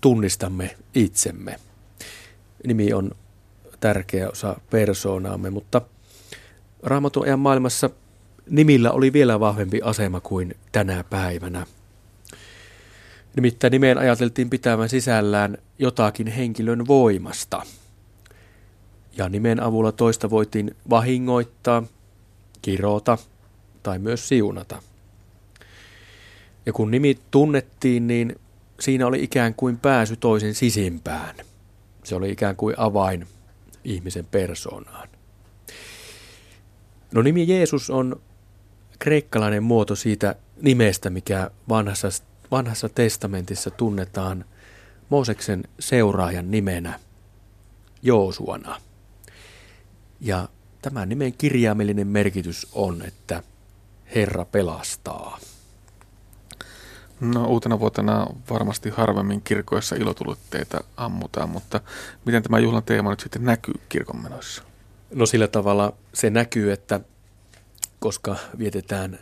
[0.00, 1.56] tunnistamme itsemme.
[2.66, 3.10] Nimi on
[3.80, 5.80] tärkeä osa persoonaamme, mutta
[6.82, 7.90] Raamatun ajan maailmassa
[8.50, 11.66] nimillä oli vielä vahvempi asema kuin tänä päivänä.
[13.36, 17.62] Nimittäin nimeen ajateltiin pitävän sisällään jotakin henkilön voimasta.
[19.16, 21.82] Ja nimen avulla toista voitiin vahingoittaa,
[22.62, 23.18] kirota
[23.82, 24.82] tai myös siunata.
[26.66, 28.36] Ja kun nimi tunnettiin, niin
[28.80, 31.34] siinä oli ikään kuin pääsy toisen sisimpään.
[32.04, 33.26] Se oli ikään kuin avain
[33.84, 35.08] ihmisen persoonaan.
[37.14, 38.20] No nimi Jeesus on
[38.98, 42.08] kreikkalainen muoto siitä nimestä, mikä vanhassa,
[42.50, 44.44] vanhassa testamentissa tunnetaan
[45.08, 47.00] Mooseksen seuraajan nimenä
[48.02, 48.80] Joosuana.
[50.20, 50.48] Ja
[50.82, 53.42] tämän nimen kirjaimellinen merkitys on, että
[54.14, 55.38] Herra pelastaa.
[57.20, 61.80] No uutena vuotena varmasti harvemmin kirkoissa ilotulitteita ammutaan, mutta
[62.24, 64.62] miten tämä juhlan teema nyt sitten näkyy kirkonmenoissa?
[65.14, 67.00] No sillä tavalla se näkyy, että
[67.98, 69.18] koska vietetään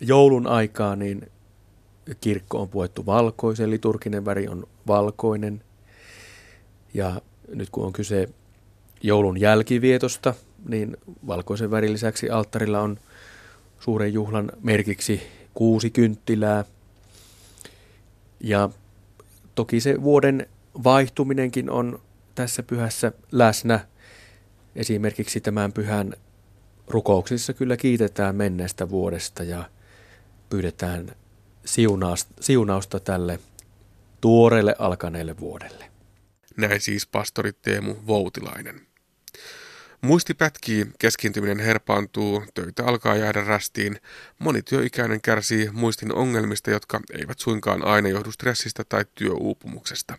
[0.00, 1.30] joulun aikaa, niin
[2.20, 5.64] kirkko on puettu valkoisen, liturginen väri on valkoinen.
[6.94, 8.28] Ja nyt kun on kyse
[9.02, 10.34] joulun jälkivietosta,
[10.68, 12.98] niin valkoisen värin lisäksi alttarilla on
[13.80, 15.22] suuren juhlan merkiksi
[15.54, 16.64] kuusi kynttilää.
[18.40, 18.70] Ja
[19.54, 20.46] toki se vuoden
[20.84, 22.00] vaihtuminenkin on
[22.34, 23.80] tässä pyhässä läsnä.
[24.76, 26.12] Esimerkiksi tämän pyhän
[26.88, 29.64] rukouksissa kyllä kiitetään menneestä vuodesta ja
[30.50, 31.12] pyydetään
[32.40, 33.38] siunausta tälle
[34.20, 35.90] tuoreelle alkaneelle vuodelle.
[36.56, 38.86] Näin siis pastori Teemu Voutilainen.
[40.00, 44.00] Muisti pätkii, keskiintyminen herpaantuu, töitä alkaa jäädä rästiin.
[44.38, 50.18] Moni työikäinen kärsii muistin ongelmista, jotka eivät suinkaan aina johdu stressistä tai työuupumuksesta.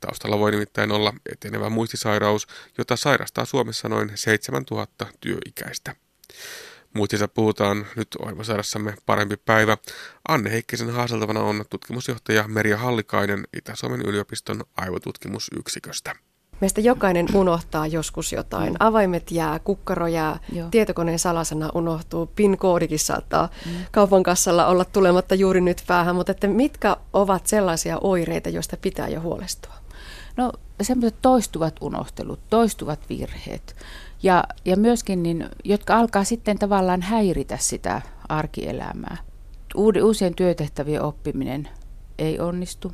[0.00, 2.46] Taustalla voi nimittäin olla etenevä muistisairaus,
[2.78, 5.96] jota sairastaa Suomessa noin 7000 työikäistä.
[6.94, 9.76] Muistissa puhutaan nyt Oivasairassamme parempi päivä.
[10.28, 16.14] Anne Heikkisen haaseltavana on tutkimusjohtaja Merja Hallikainen Itä-Suomen yliopiston aivotutkimusyksiköstä.
[16.60, 18.76] Meistä jokainen unohtaa joskus jotain.
[18.80, 20.68] Avaimet jää, kukkaro jää, Joo.
[20.70, 23.72] tietokoneen salasana unohtuu, PIN-koodikin saattaa mm.
[23.90, 29.08] kaupan kassalla olla tulematta juuri nyt päähän, mutta että mitkä ovat sellaisia oireita, joista pitää
[29.08, 29.74] jo huolestua?
[30.36, 30.52] No
[30.82, 33.76] semmoiset toistuvat unohtelut, toistuvat virheet
[34.22, 39.16] ja, ja myöskin, niin, jotka alkaa sitten tavallaan häiritä sitä arkielämää.
[39.74, 41.68] Uusien työtehtävien oppiminen
[42.18, 42.92] ei onnistu.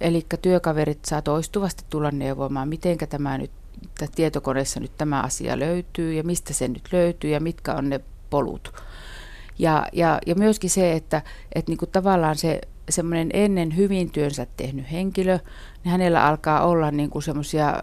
[0.00, 3.50] Eli työkaverit saa toistuvasti tulla neuvomaan, miten tämä nyt
[4.14, 8.72] tietokoneessa nyt tämä asia löytyy ja mistä se nyt löytyy ja mitkä on ne polut.
[9.58, 11.22] Ja, ja, ja myöskin se, että,
[11.54, 12.60] että niin kuin tavallaan se
[12.90, 15.38] semmoinen ennen hyvin työnsä tehnyt henkilö,
[15.84, 17.82] niin hänellä alkaa olla niin semmoisia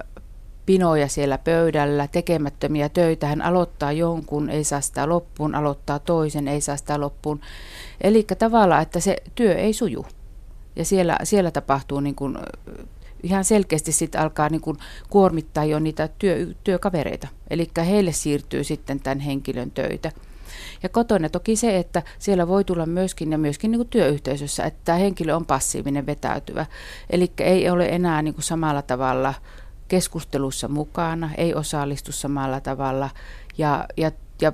[0.69, 3.27] pinoja siellä pöydällä, tekemättömiä töitä.
[3.27, 7.39] Hän aloittaa jonkun, ei saa sitä loppuun, aloittaa toisen, ei saa sitä loppuun.
[8.01, 10.05] Eli tavallaan, että se työ ei suju.
[10.75, 12.38] Ja siellä, siellä tapahtuu niin kuin,
[13.23, 14.77] ihan selkeästi sitten alkaa niin kuin
[15.10, 17.27] kuormittaa jo niitä työ, työkavereita.
[17.49, 20.12] Eli heille siirtyy sitten tämän henkilön töitä.
[20.84, 24.79] Ja kotona toki se, että siellä voi tulla myöskin ja myöskin niin kuin työyhteisössä, että
[24.86, 26.65] tämä henkilö on passiivinen, vetäytyvä.
[27.10, 29.34] Eli ei ole enää niin kuin samalla tavalla
[29.89, 33.10] keskustelussa mukana, ei osallistu samalla tavalla
[33.58, 34.54] ja, ja, ja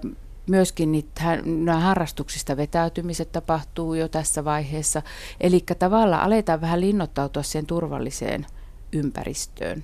[0.49, 5.01] myöskin niitä, nämä harrastuksista vetäytymiset tapahtuu jo tässä vaiheessa.
[5.41, 8.45] Eli tavallaan aletaan vähän linnoittautua siihen turvalliseen
[8.93, 9.83] ympäristöön.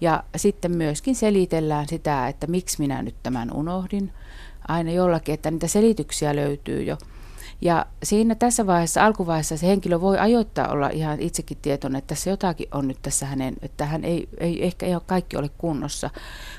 [0.00, 4.12] Ja sitten myöskin selitellään sitä, että miksi minä nyt tämän unohdin.
[4.68, 6.96] Aina jollakin, että niitä selityksiä löytyy jo.
[7.60, 12.30] Ja siinä tässä vaiheessa, alkuvaiheessa se henkilö voi ajoittaa olla ihan itsekin tietoinen, että tässä
[12.30, 16.10] jotakin on nyt tässä hänen, että hän ei, ei ehkä ei ole kaikki ole kunnossa.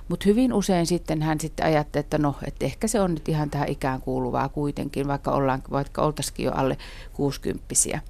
[0.09, 3.49] Mutta hyvin usein sitten hän sitten ajattelee, että no, että ehkä se on nyt ihan
[3.49, 6.77] tähän ikään kuuluvaa kuitenkin, vaikka, ollaan, vaikka oltaisikin jo alle
[7.13, 8.01] kuusikymppisiä.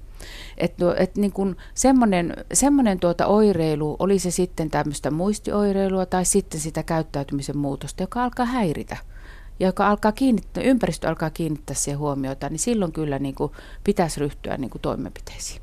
[0.58, 6.24] Että no, et niin kun semmoinen, semmoinen tuota oireilu, oli se sitten tämmöistä muistioireilua tai
[6.24, 8.96] sitten sitä käyttäytymisen muutosta, joka alkaa häiritä
[9.60, 13.52] ja joka alkaa kiinnittää, ympäristö alkaa kiinnittää siihen huomiota, niin silloin kyllä niin kuin
[13.84, 15.62] pitäisi ryhtyä niin kuin toimenpiteisiin.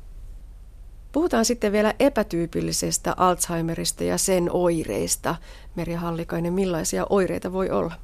[1.12, 5.36] Puhutaan sitten vielä epätyypillisestä Alzheimerista ja sen oireista.
[5.74, 7.94] Merja Hallikainen, millaisia oireita voi olla?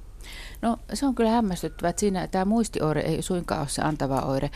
[0.62, 4.51] No se on kyllä hämmästyttävää, että siinä tämä muistioire ei suinkaan ole se antava oire,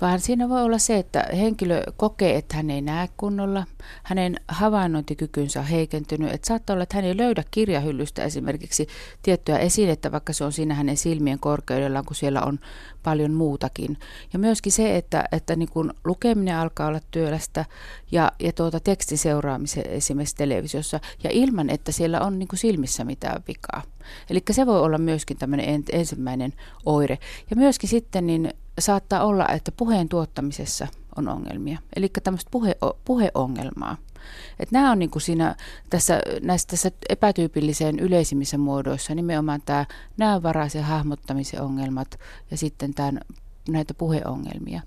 [0.00, 3.64] vaan siinä voi olla se, että henkilö kokee, että hän ei näe kunnolla,
[4.02, 8.86] hänen havainnointikykynsä on heikentynyt, että saattaa olla, että hän ei löydä kirjahyllystä esimerkiksi
[9.22, 12.58] tiettyä esinettä, vaikka se on siinä hänen silmien korkeudellaan, kun siellä on
[13.06, 13.98] paljon muutakin.
[14.32, 17.64] Ja myöskin se, että, että niin kun lukeminen alkaa olla työlästä
[18.12, 23.42] ja, ja tuota tekstin seuraamisen esimerkiksi televisiossa ja ilman, että siellä on niin silmissä mitään
[23.48, 23.82] vikaa.
[24.30, 26.52] Eli se voi olla myöskin tämmöinen ensimmäinen
[26.86, 27.18] oire.
[27.50, 31.78] Ja myöskin sitten niin saattaa olla, että puheen tuottamisessa on ongelmia.
[31.96, 33.96] Eli tämmöistä puhe, puheongelmaa.
[34.60, 35.56] Et nämä on niin kuin siinä,
[35.90, 39.86] tässä, näissä tässä epätyypilliseen yleisimmissä muodoissa nimenomaan tämä
[40.16, 43.20] näövaraisen hahmottamisen ongelmat ja sitten tämän,
[43.68, 44.82] näitä puheongelmia.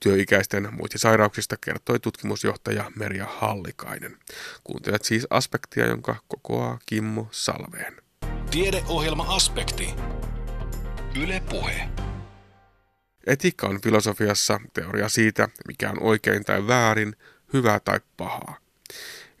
[0.00, 4.16] Työikäisten muistisairauksista kertoi tutkimusjohtaja Merja Hallikainen.
[4.64, 7.96] Kuuntelet siis aspektia, jonka kokoaa Kimmo Salveen.
[8.50, 9.94] Tiedeohjelma Aspekti.
[11.22, 11.88] Yle Puhe.
[13.26, 17.16] Etiikka on filosofiassa teoria siitä, mikä on oikein tai väärin,
[17.52, 18.56] hyvää tai pahaa.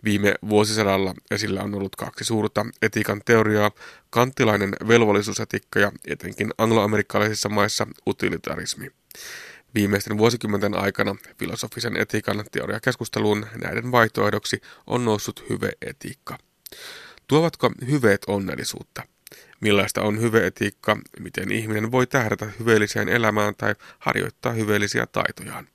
[0.04, 3.70] Viime vuosisadalla esillä on ollut kaksi suurta etiikan teoriaa,
[4.10, 8.90] kanttilainen velvollisuusetikka ja etenkin angloamerikkalaisissa maissa utilitarismi.
[9.74, 16.38] Viimeisten vuosikymmenten aikana filosofisen etiikan teoriakeskusteluun näiden vaihtoehdoksi on noussut hyveetiikka.
[17.26, 19.02] Tuovatko hyveet onnellisuutta?
[19.60, 20.96] Millaista on hyveetiikka?
[21.20, 25.68] Miten ihminen voi tähdätä hyveelliseen elämään tai harjoittaa hyveellisiä taitojaan?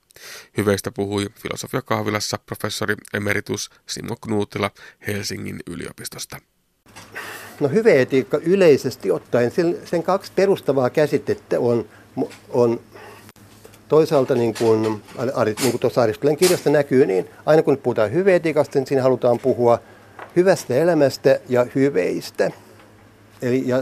[0.56, 4.70] Hyveistä puhui filosofiakahvilassa professori emeritus Simo Knuutila
[5.06, 6.38] Helsingin yliopistosta.
[7.60, 9.52] No hyveetiikka yleisesti ottaen,
[9.84, 11.88] sen, kaksi perustavaa käsitettä on,
[12.50, 12.80] on
[13.88, 18.86] toisaalta niin kuin, niin kuin tuossa Aristoteleen kirjasta näkyy, niin aina kun puhutaan hyveetiikasta, niin
[18.86, 19.78] siinä halutaan puhua
[20.36, 22.50] hyvästä elämästä ja hyveistä.
[23.42, 23.76] Eli ja,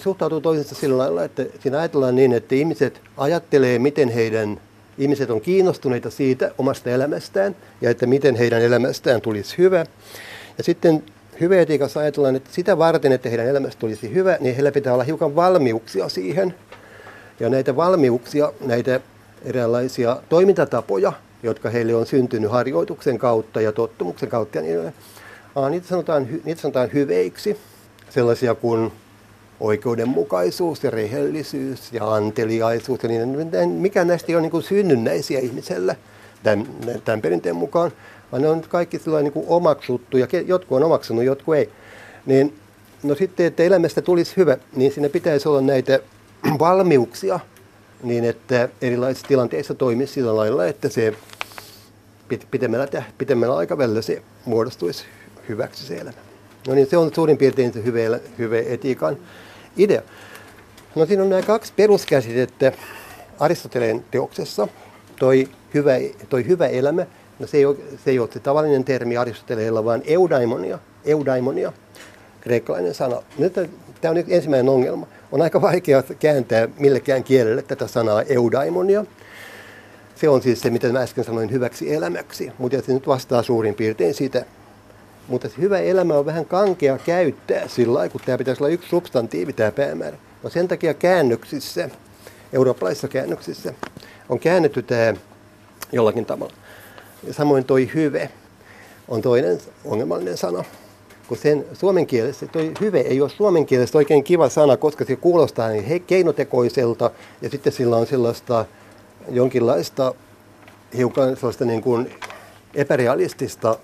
[0.00, 4.60] suhtautuu toisensa sillä lailla, että siinä ajatellaan niin, että ihmiset ajattelee, miten heidän
[4.98, 9.86] ihmiset on kiinnostuneita siitä omasta elämästään ja että miten heidän elämästään tulisi hyvä.
[10.58, 11.02] Ja sitten
[11.40, 15.36] hyveetiikassa ajatellaan, että sitä varten, että heidän elämästä tulisi hyvä, niin heillä pitää olla hiukan
[15.36, 16.54] valmiuksia siihen.
[17.40, 19.00] Ja näitä valmiuksia, näitä
[19.44, 24.92] eräänlaisia toimintatapoja, jotka heille on syntynyt harjoituksen kautta ja tottumuksen kautta, ja niin,
[25.70, 27.56] niitä, sanotaan, niitä sanotaan hyveiksi,
[28.10, 28.92] sellaisia kuin
[29.60, 35.96] oikeudenmukaisuus ja rehellisyys ja anteliaisuus ja niin, mikä näistä ei ole niin synnynnäisiä ihmisellä
[36.42, 36.66] tämän,
[37.04, 37.92] tämän perinteen mukaan,
[38.32, 41.70] vaan ne on kaikki niin kuin omaksuttu ja jotkut on omaksunut, jotkut ei.
[42.26, 42.54] Niin,
[43.02, 46.00] no sitten, että elämästä tulisi hyvä, niin siinä pitäisi olla näitä
[46.58, 47.40] valmiuksia
[48.02, 51.14] niin, että erilaisissa tilanteissa toimisi sillä lailla, että se
[52.50, 55.04] pitemmällä, pitemmällä aikavälillä se muodostuisi
[55.48, 56.18] hyväksi se elämä.
[56.68, 59.16] No niin, se on suurin piirtein se hyve, hyve etiikan
[59.76, 60.02] idea.
[60.94, 62.72] No siinä on nämä kaksi peruskäsitettä
[63.38, 64.68] Aristoteleen teoksessa.
[65.18, 65.92] Toi hyvä,
[66.28, 67.06] toi hyvä elämä,
[67.38, 71.72] no se ei, ole, se ei ole se tavallinen termi Aristoteleella, vaan eudaimonia, eudaimonia,
[72.40, 73.22] kreikkalainen sana.
[73.38, 73.52] Nyt
[74.00, 75.06] tämä on ensimmäinen ongelma.
[75.32, 79.04] On aika vaikea kääntää millekään kielelle tätä sanaa eudaimonia.
[80.14, 83.74] Se on siis se, mitä mä äsken sanoin, hyväksi elämäksi, mutta se nyt vastaa suurin
[83.74, 84.44] piirtein sitä.
[85.30, 89.52] Mutta hyvä elämä on vähän kankea käyttää sillä lailla, kun tämä pitäisi olla yksi substantiivi,
[89.52, 90.16] tämä päämäärä.
[90.42, 91.90] No sen takia käännöksissä,
[92.52, 93.74] eurooppalaisissa käännöksissä,
[94.28, 95.14] on käännetty tämä
[95.92, 96.54] jollakin tavalla.
[97.24, 98.30] Ja samoin toi hyve
[99.08, 100.64] on toinen ongelmallinen sana.
[101.28, 105.16] Kun sen suomen kielessä, toi hyve ei ole suomen kielessä oikein kiva sana, koska se
[105.16, 107.10] kuulostaa niin keinotekoiselta
[107.42, 108.64] ja sitten sillä on sellaista
[109.28, 110.14] jonkinlaista
[110.96, 112.14] hiukan sellaista niin kuin
[112.74, 113.78] epärealistista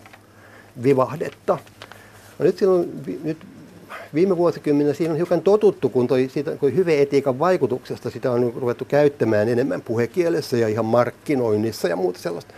[0.82, 1.58] vivahdetta.
[2.38, 3.38] No nyt, silloin, nyt
[4.14, 8.84] viime vuosikymmenellä siinä on hiukan totuttu, kun, toi, siitä, kun hyveetiikan vaikutuksesta sitä on ruvettu
[8.84, 12.54] käyttämään enemmän puhekielessä ja ihan markkinoinnissa ja muuta sellaista.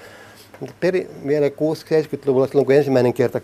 [0.61, 3.41] Mutta peri, vielä 60-70-luvulla, silloin kun ensimmäinen kerta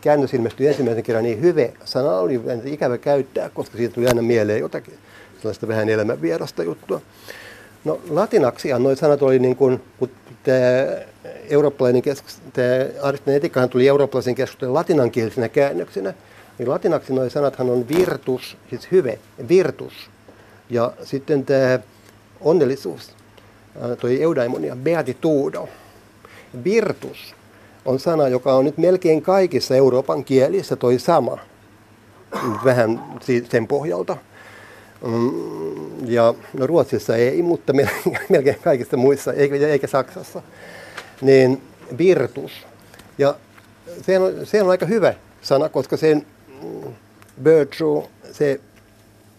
[0.00, 4.94] käännös ilmestyi ensimmäisen kerran, niin hyve-sana oli ikävä käyttää, koska siitä tuli aina mieleen jotakin
[5.38, 7.00] sellaista vähän elämänvierasta juttua.
[7.84, 10.10] No latinaksi noin sanat oli niin kuin, kun
[10.42, 10.86] tämä
[11.50, 12.68] eurooppalainen keskus, tämä
[13.02, 16.14] aristinen etiikkahan tuli eurooppalaisen keskustelun latinankielisenä käännöksenä,
[16.58, 20.10] niin latinaksi noin sanathan on virtus, siis hyve, virtus.
[20.70, 21.78] Ja sitten tämä
[22.40, 23.10] onnellisuus,
[24.00, 25.68] toi eudaimonia, beatitudo.
[26.64, 27.34] Virtus
[27.84, 31.38] on sana, joka on nyt melkein kaikissa Euroopan kielissä toi sama,
[32.64, 33.02] vähän
[33.50, 34.16] sen pohjalta.
[35.06, 37.72] Mm, ja no Ruotsissa ei, mutta
[38.28, 40.42] melkein kaikissa muissa, eikä, eikä Saksassa.
[41.22, 41.62] Niin
[41.98, 42.52] virtus.
[43.18, 43.34] Ja
[44.02, 46.26] se on, se on aika hyvä sana, koska sen
[46.62, 46.92] mm,
[47.44, 48.60] virtue, se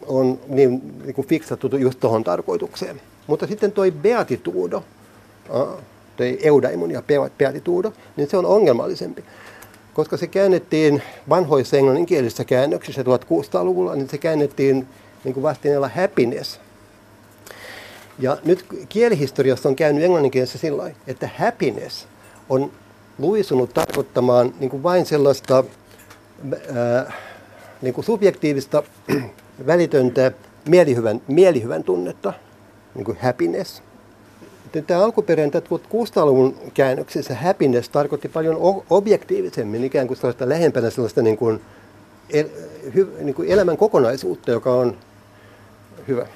[0.08, 3.02] on niin, niin kuin fiksattu just tuohon tarkoitukseen.
[3.28, 4.84] Mutta sitten toi beatitudo,
[6.18, 7.04] toi eudaimon ja
[7.38, 9.24] beatitudo, niin se on ongelmallisempi.
[9.94, 14.88] Koska se käännettiin vanhoissa englanninkielisissä käännöksissä 1600-luvulla, niin se käännettiin
[15.24, 16.60] niin kuin vastineella happiness.
[18.20, 22.08] Ja nyt kielihistoriassa on käynyt englanninkielisessä sillä että happiness
[22.50, 22.72] on
[23.18, 25.64] luisunut tarkoittamaan niin kuin vain sellaista
[26.76, 27.14] ää,
[27.82, 28.84] niin kuin subjektiivista
[29.68, 30.32] välitöntä
[30.70, 32.34] mielihyvän, mielihyvän tunnetta,
[32.96, 33.82] niin kuin happiness.
[34.88, 41.62] Tämä alkuperäinen 1600-luvun käännöksessä happiness tarkoitti paljon objektiivisemmin, ikään kuin sellaista lähempänä sellaista niin kuin,
[42.30, 42.46] el,
[42.96, 44.98] hy, niin kuin elämän kokonaisuutta, joka on
[46.08, 46.28] hyvä.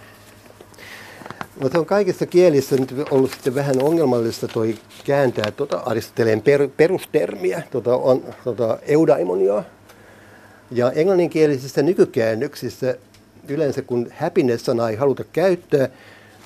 [1.61, 6.69] No se on kaikissa kielissä nyt ollut sitten vähän ongelmallista toi kääntää tuota Aristoteleen per,
[6.77, 9.63] perustermiä, tuota, on, tuota eudaimonia.
[10.71, 12.97] Ja englanninkielisissä nykykäännöksissä
[13.47, 15.89] yleensä kun happiness-sanaa ei haluta käyttää,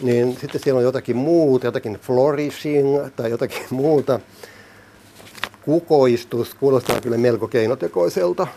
[0.01, 4.19] niin sitten siellä on jotakin muuta, jotakin flourishing tai jotakin muuta.
[5.65, 8.47] Kukoistus kuulostaa kyllä melko keinotekoiselta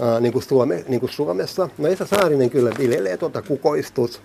[0.00, 1.68] ää, niin, kuin Suome, niin kuin Suomessa.
[1.78, 4.20] No Esa Saarinen kyllä viljelee tuota kukoistus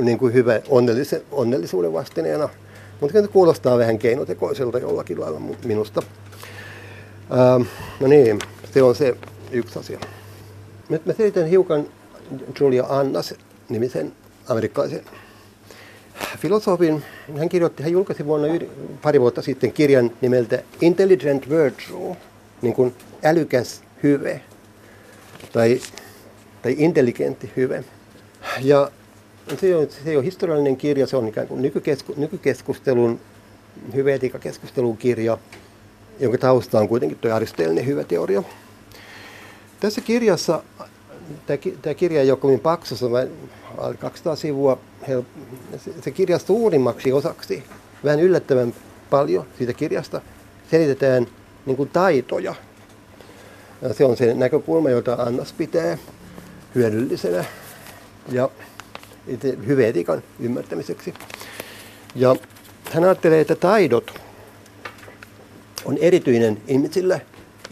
[0.00, 2.48] niin kuin hyvä onnellisen, onnellisuuden vastineena.
[3.00, 6.02] Mutta se kuulostaa vähän keinotekoiselta jollakin lailla minusta.
[7.30, 7.60] Ää,
[8.00, 8.38] no niin,
[8.72, 9.16] se on se
[9.50, 9.98] yksi asia.
[10.88, 11.86] Nyt mä selitän hiukan
[12.60, 13.34] Julia Annas
[13.68, 14.12] nimisen
[14.48, 15.04] amerikkalaisen
[16.38, 17.02] filosofin.
[17.38, 18.48] Hän kirjoitti, hän julkaisi vuonna
[19.02, 22.16] pari vuotta sitten kirjan nimeltä Intelligent Virtue,
[22.62, 24.40] niin kuin älykäs hyve
[25.52, 25.80] tai,
[26.62, 27.84] tai intelligentti hyve.
[28.60, 28.90] Ja
[29.60, 33.20] se on, se on historiallinen kirja, se on ikään kuin nykykesku, nykykeskustelun,
[33.94, 35.38] hyveetiikakeskustelun kirja,
[36.20, 38.42] jonka tausta on kuitenkin tuo aristotelinen hyväteoria.
[39.80, 40.62] Tässä kirjassa,
[41.82, 44.78] tämä, kirja ei ole kovin paksu, se on 200 sivua,
[46.00, 47.64] se kirja suurimmaksi osaksi,
[48.04, 48.74] vähän yllättävän
[49.10, 50.20] paljon siitä kirjasta,
[50.70, 51.26] selitetään
[51.66, 52.54] niin kuin taitoja,
[53.82, 55.98] ja se on se näkökulma, jota Annas pitää
[56.74, 57.44] hyödyllisenä
[58.32, 58.50] ja
[59.66, 61.14] hyveetikan ymmärtämiseksi.
[62.14, 62.36] Ja
[62.92, 64.20] hän ajattelee, että taidot
[65.84, 67.22] on erityinen ihmisille,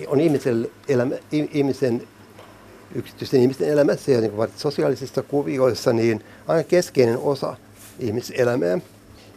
[0.06, 2.02] on ihmisen, elämä, ihmisen
[2.94, 7.56] yksityisten ihmisten elämässä ja niin sosiaalisissa kuvioissa niin aina keskeinen osa
[7.98, 8.78] ihmiselämää.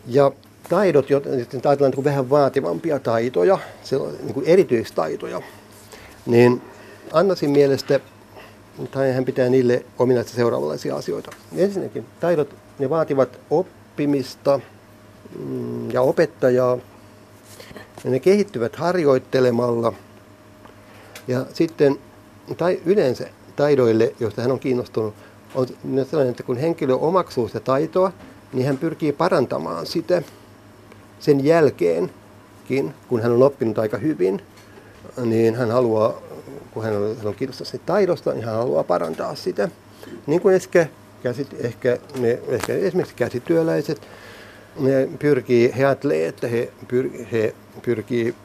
[0.08, 0.32] Ja
[0.70, 3.60] taidot, joita ajatellaan niin vähän vaativampia taitoja,
[4.24, 5.42] niin erityistaitoja,
[6.26, 6.62] niin
[7.14, 8.00] Annasin mielestä,
[8.92, 11.32] tai hän pitää niille ominaista seuraavanlaisia asioita.
[11.56, 14.60] Ensinnäkin taidot, ne vaativat oppimista
[15.40, 16.78] mm, ja opettajaa,
[18.04, 19.94] ja ne kehittyvät harjoittelemalla.
[21.28, 22.00] Ja sitten
[22.58, 25.14] tai yleensä taidoille, joista hän on kiinnostunut,
[25.56, 25.68] on
[26.10, 28.12] sellainen, että kun henkilö omaksuu sitä taitoa,
[28.54, 30.22] niin hän pyrkii parantamaan sitä
[31.20, 34.42] sen jälkeenkin, kun hän on oppinut aika hyvin,
[35.26, 36.14] niin hän haluaa,
[36.78, 39.70] kun hän on, hän on kiinnostunut taidosta, niin hän haluaa parantaa sitä.
[40.28, 40.88] Niin kuin ehkä,
[41.24, 44.02] käsit, ehkä, ne, ehkä esimerkiksi käsityöläiset,
[44.80, 48.36] ne pyrkii, he ajattelee, että he, pyr, he pyrkii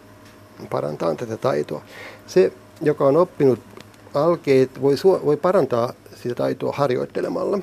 [0.70, 1.83] parantamaan tätä taitoa.
[2.26, 2.53] Se
[2.83, 3.61] joka on oppinut
[4.14, 7.59] alkeet, voi, voi parantaa sitä taitoa harjoittelemalla.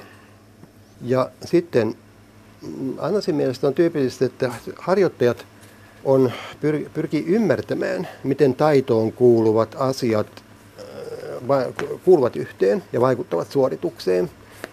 [1.01, 1.95] Ja sitten
[2.61, 5.45] mm, Annasin mielestä on tyypillistä, että harjoittajat
[6.03, 10.48] on pyr, pyrkii ymmärtämään, miten taitoon kuuluvat asiat
[12.05, 14.29] kuuluvat yhteen ja vaikuttavat suoritukseen.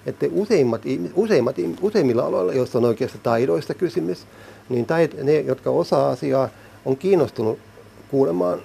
[0.07, 0.83] Että useimmat,
[1.15, 4.27] useimmat, useimmilla aloilla, joissa on oikeasta taidoista kysymys,
[4.69, 6.49] niin tait, ne, jotka osaa asiaa,
[6.85, 7.59] on kiinnostunut
[8.11, 8.59] kuulemaan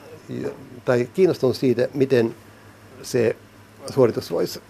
[0.86, 2.36] tai kiinnostunut siitä, miten
[3.04, 3.36] se
[3.94, 4.62] suoritus voisi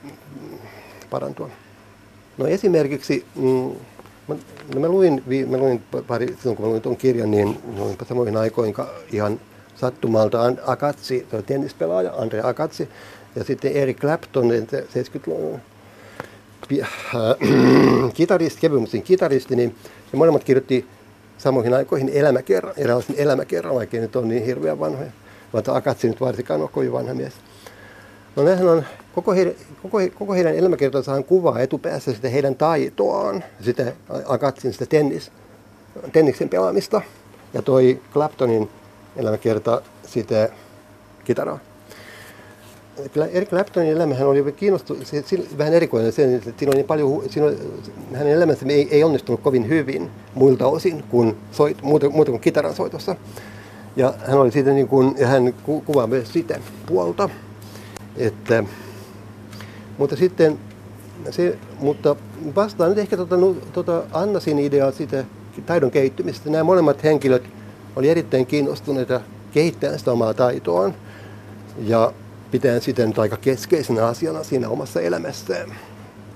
[1.09, 1.49] parantua.
[2.37, 3.71] No esimerkiksi, mm,
[4.73, 8.37] no mä, luin, mä luin pari, silloin kun mä luin tuon kirjan, niin luinpa samoihin
[8.37, 8.75] aikoihin
[9.11, 9.39] ihan
[9.75, 12.89] sattumalta Akatsi, tennispelaaja Andre Akatsi,
[13.35, 15.59] ja sitten Eric Clapton, 70-luvun
[16.79, 16.87] äh,
[18.13, 19.75] kitaristi, kevyen kitaristi, niin
[20.13, 20.87] he molemmat kirjoitti
[21.37, 25.11] samoihin aikoihin elämäkerran, eräänlaisen elämäkerran, vaikka nyt on niin hirveän vanhoja.
[25.53, 27.33] Vaikka Akatsi nyt varsinkaan on kovin vanha mies.
[28.35, 33.43] No nehän on, koko heidän, koko, koko heidän elämäkertansa on kuvaa etupäässä sitä heidän taitoaan,
[33.61, 33.93] sitä
[34.25, 35.31] Akatsin sitä tennis,
[36.11, 37.01] tenniksen pelaamista.
[37.53, 38.69] Ja toi Claptonin
[39.15, 40.49] elämäkerta sitä
[41.23, 41.59] kitaraa.
[43.31, 47.23] Eric Claptonin elämähän oli kiinnostunut, se, se, vähän erikoinen sen, että siinä oli niin paljon,
[47.29, 47.57] siinä oli,
[48.13, 52.75] hänen elämänsä ei, ei onnistunut kovin hyvin muilta osin kuin soit, muuta, muuta kuin kitaran
[52.75, 53.15] soitossa.
[53.95, 57.29] Ja hän oli siitä niin kuin, ja hän ku, kuvaa myös sitä puolta.
[58.17, 58.63] Että,
[59.97, 60.59] mutta sitten
[61.29, 62.15] se, mutta
[62.55, 63.35] vastaan nyt ehkä tuota,
[63.73, 65.25] tuota Annasin ideaa siitä
[65.65, 66.49] taidon kehittymisestä.
[66.49, 67.43] Nämä molemmat henkilöt
[67.95, 69.21] oli erittäin kiinnostuneita
[69.51, 70.95] kehittämään sitä omaa taitoaan.
[71.79, 72.13] Ja
[72.79, 75.69] sitä nyt aika keskeisenä asiana siinä omassa elämässään.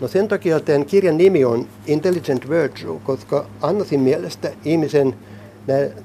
[0.02, 5.16] No sen takia tämän kirjan nimi on Intelligent Virtue, koska Annasin mielestä ihmisen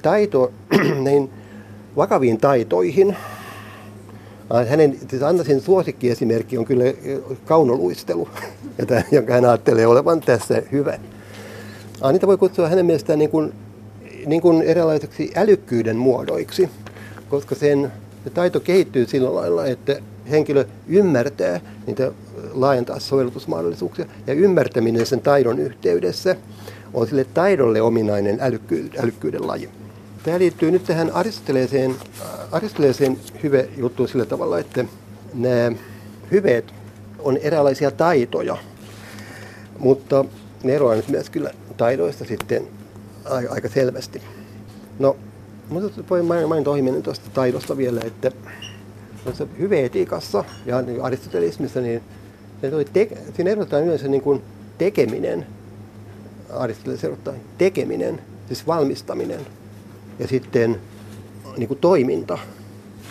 [0.03, 0.53] taito
[1.05, 1.31] niin
[1.97, 3.17] vakaviin taitoihin,
[4.69, 6.85] hänen, siis Annasin suosikkiesimerkki on kyllä
[7.45, 8.29] kaunoluistelu,
[9.13, 10.99] jonka hän ajattelee olevan tässä hyvä.
[12.13, 13.53] Niitä voi kutsua hänen mielestään niin kuin,
[14.27, 16.71] niin kuin erilaiseksi älykkyyden muodoiksi,
[17.29, 17.93] koska sen
[18.25, 20.01] se taito kehittyy sillä lailla, että
[20.31, 22.13] henkilö ymmärtää niitä
[22.53, 24.07] laajentaa sovellutusmahdollisuuksia.
[24.27, 26.37] Ja ymmärtäminen sen taidon yhteydessä
[26.95, 29.69] on sille taidolle ominainen älykky, älykkyyden laji.
[30.23, 31.95] Tämä liittyy nyt tähän aristoteleeseen,
[32.53, 34.85] aristoteleeseen hyve juttuun sillä tavalla, että
[35.35, 35.73] nämä
[36.31, 36.75] hyveet
[37.19, 38.57] on eräänlaisia taitoja,
[39.79, 40.25] mutta
[40.63, 42.67] ne eroavat myös kyllä taidoista sitten
[43.51, 44.23] aika selvästi.
[44.99, 45.17] No,
[45.71, 48.33] mutta voi mainita ohi tuosta taidosta vielä, että
[49.59, 52.03] hyveetiikassa ja niin aristotelismissa, niin
[52.93, 54.43] te, siinä erotetaan yleensä niin kuin
[54.79, 55.47] tekeminen,
[56.51, 59.41] Aristoteles erottaa tekeminen, siis valmistaminen,
[60.19, 60.81] ja sitten
[61.57, 62.39] niin kuin toiminta,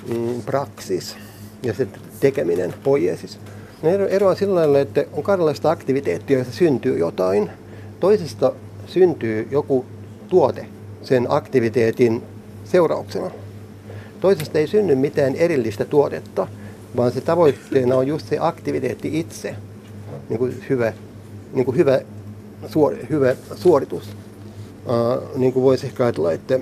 [0.07, 1.17] mm, praksis,
[1.63, 3.39] ja sitten tekeminen, poiesis.
[3.81, 7.49] Ne eroaa sillä lailla, että on kahdenlaista aktiviteettia, joista syntyy jotain.
[7.99, 8.53] Toisesta
[8.87, 9.85] syntyy joku
[10.29, 10.65] tuote
[11.01, 12.23] sen aktiviteetin
[12.71, 13.31] seurauksena.
[14.21, 16.47] Toisesta ei synny mitään erillistä tuotetta,
[16.97, 19.55] vaan se tavoitteena on just se aktiviteetti itse,
[20.29, 20.93] niin kuin hyvä,
[21.53, 22.01] niin kuin hyvä,
[22.67, 24.03] suor, hyvä suoritus.
[24.85, 26.59] Uh, niin kuin voisi ehkä ajatella, että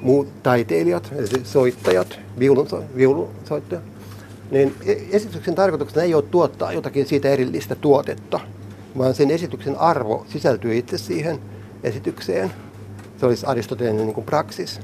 [0.00, 3.84] muut taiteilijat, eli soittajat, viulun, viulunsoittajat,
[4.50, 8.40] niin e, esityksen tarkoituksena ei ole tuottaa jotakin siitä erillistä tuotetta,
[8.98, 11.38] vaan sen esityksen arvo sisältyy itse siihen
[11.82, 12.52] esitykseen.
[13.20, 14.80] Se olisi Aristoteleen niin praksis.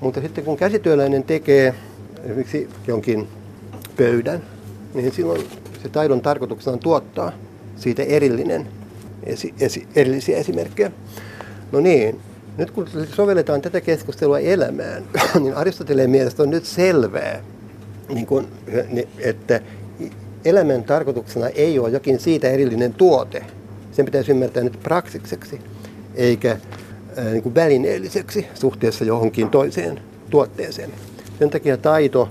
[0.00, 1.74] Mutta sitten kun käsityöläinen tekee
[2.24, 3.28] esimerkiksi jonkin
[3.96, 4.42] pöydän,
[4.94, 5.48] niin silloin
[5.82, 7.32] se taidon tarkoituksena on tuottaa
[7.76, 8.68] siitä erillinen,
[9.22, 10.90] esi, esi, erillisiä esimerkkejä.
[11.72, 12.20] No niin,
[12.56, 15.04] nyt kun sovelletaan tätä keskustelua elämään,
[15.40, 17.40] niin Aristoteleen mielestä on nyt selvää,
[18.08, 18.48] niin kun,
[19.18, 19.60] että
[20.44, 23.44] elämän tarkoituksena ei ole jokin siitä erillinen tuote.
[23.92, 25.60] Sen pitäisi ymmärtää nyt praksikseksi,
[26.14, 26.56] eikä
[27.22, 30.00] niin kuin välineelliseksi suhteessa johonkin toiseen
[30.30, 30.90] tuotteeseen.
[31.38, 32.28] Sen takia taito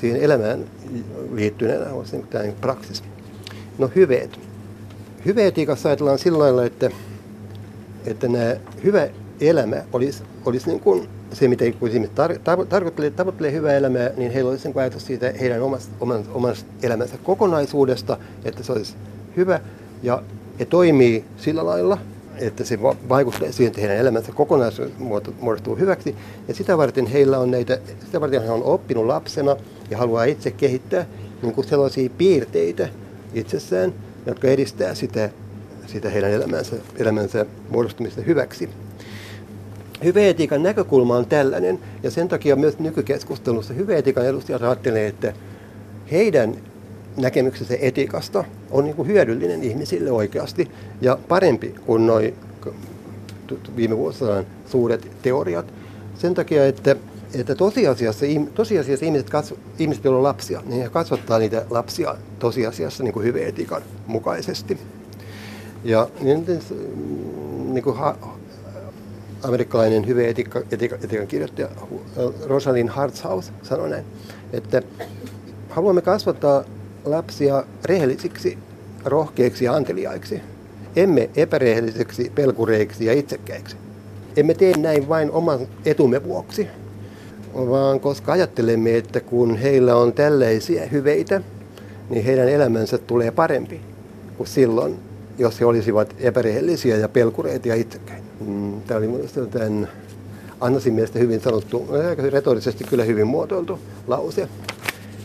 [0.00, 0.64] siihen elämään
[1.32, 3.02] liittyneenä on se tämä praksis.
[3.78, 4.38] No hyveet.
[5.26, 6.90] Hyveetiikassa ajatellaan sillä lailla, että,
[8.06, 9.08] että nämä hyvä
[9.40, 14.32] elämä olisi, olisi niin kuin se, mitä ihmiset tar- tar- tarkoittelee, tavoittelee hyvää elämää, niin
[14.32, 18.94] heillä olisi sen ajatus siitä heidän omasta, oman, omasta elämänsä kokonaisuudesta, että se olisi
[19.36, 19.60] hyvä
[20.02, 20.22] ja
[20.60, 21.98] he toimii sillä lailla,
[22.38, 24.90] että se vaikuttaa siihen, että heidän elämänsä kokonaisuus
[25.40, 26.16] muodostuu hyväksi.
[26.48, 29.56] Ja sitä varten heillä on näitä, sitä varten he on oppinut lapsena
[29.90, 31.06] ja haluaa itse kehittää
[31.42, 32.88] niin kuin sellaisia piirteitä
[33.34, 33.94] itsessään,
[34.26, 35.30] jotka edistää sitä,
[35.86, 38.68] sitä heidän elämänsä, elämänsä muodostumista hyväksi.
[40.04, 45.32] Hyveetiikan näkökulma on tällainen, ja sen takia myös nykykeskustelussa hyveetiikan edustajat ajattelee, että
[46.12, 46.54] heidän
[47.16, 52.34] näkemyksensä etiikasta on niin kuin hyödyllinen ihmisille oikeasti ja parempi kuin noin
[53.76, 55.66] viime vuosina suuret teoriat.
[56.14, 56.96] Sen takia, että,
[57.34, 63.04] että tosiasiassa, tosiasiassa ihmiset, katso, ihmiset, joilla on lapsia, niin he kasvattaa niitä lapsia tosiasiassa
[63.04, 64.78] niin kuin hyveetiikan mukaisesti.
[65.84, 66.46] Ja niin,
[67.72, 68.16] niin kuin ha,
[69.42, 70.62] amerikkalainen hyveetiikan
[71.02, 71.68] etiikan kirjoittaja
[72.46, 74.04] Rosalind Hartshaus sanoi näin,
[74.52, 74.82] että
[75.68, 76.64] haluamme kasvattaa
[77.04, 78.58] lapsia rehellisiksi,
[79.04, 80.40] rohkeiksi ja anteliaiksi.
[80.96, 83.76] Emme epärehellisiksi, pelkureiksi ja itsekkäiksi.
[84.36, 86.68] Emme tee näin vain oman etumme vuoksi,
[87.54, 91.40] vaan koska ajattelemme, että kun heillä on tällaisia hyveitä,
[92.10, 93.80] niin heidän elämänsä tulee parempi
[94.36, 94.98] kuin silloin,
[95.38, 98.26] jos he olisivat epärehellisiä ja pelkureita ja itsekkäitä.
[98.46, 99.88] Mm, Tämä oli minusta tämän
[100.60, 101.88] Annasin mielestä hyvin sanottu,
[102.30, 104.48] retorisesti kyllä hyvin muotoiltu lause.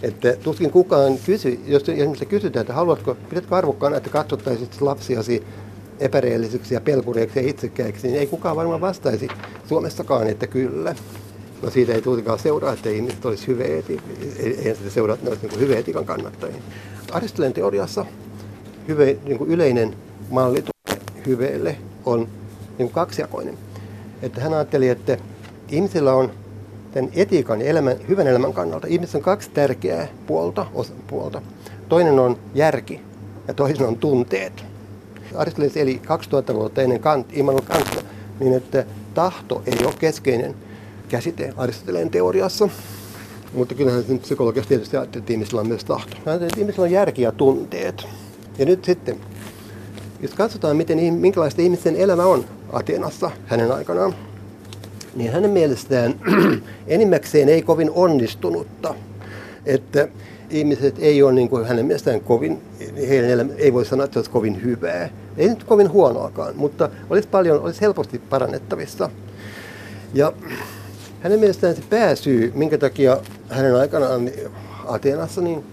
[0.08, 5.44] Että tuskin kukaan kysy, jos esimerkiksi kysytään, että haluatko, pidätkö arvokkaana, että katsottaisit lapsiasi
[6.00, 9.28] epäreellisiksi ja pelkureiksi ja itsekkäiksi, niin ei kukaan varmaan vastaisi
[9.70, 10.96] Suomessakaan, että kyllä.
[11.62, 14.00] No siitä ei tuutikaan seuraa, että ihmiset olisi hyveeti,
[14.40, 16.62] ei sitä seuraa, että ne niin kannattajia.
[17.12, 18.06] Aristoteleen teoriassa
[18.88, 19.96] hyve, niin kuin yleinen
[20.30, 20.64] malli
[21.26, 22.28] hyveelle on niin
[22.78, 23.58] kuin kaksijakoinen.
[24.22, 25.18] Että hän ajatteli, että
[25.70, 26.32] ihmisillä on
[26.98, 31.42] tämän etiikan ja elämän, hyvän elämän kannalta ihmisessä on kaksi tärkeää puolta, osa, puolta.
[31.90, 33.02] Toinen on järki
[33.48, 34.64] ja toinen on tunteet.
[35.36, 38.02] Aristoteles eli 2000 vuotta ennen Kant, Immanuel Kantia,
[38.40, 40.56] niin että tahto ei ole keskeinen
[41.10, 42.70] käsite Aristoteleen teoriassa.
[43.54, 46.18] Mutta kyllähän psykologiassa tietysti ajattelee, että ihmisillä on myös tahto.
[46.18, 48.06] Että ihmisillä on järki ja tunteet.
[48.58, 49.18] Ja nyt sitten,
[50.22, 54.16] jos katsotaan, miten, minkälaista ihmisen elämä on Atenassa hänen aikanaan,
[55.18, 56.16] niin hänen mielestään
[56.88, 58.96] enimmäkseen ei kovin onnistunutta.
[59.66, 60.08] Että
[60.50, 62.62] ihmiset ei ole niin kuin hänen mielestään kovin,
[63.10, 65.10] heidän elämä, ei voi sanoa, että olisi kovin hyvää.
[65.38, 69.10] Ei nyt kovin huonoakaan, mutta olisi paljon, olisi helposti parannettavissa.
[70.14, 70.34] Ja
[71.22, 73.18] hänen mielestään se pääsyy, minkä takia
[73.50, 74.30] hänen aikanaan
[74.86, 75.64] Ateenassa, niin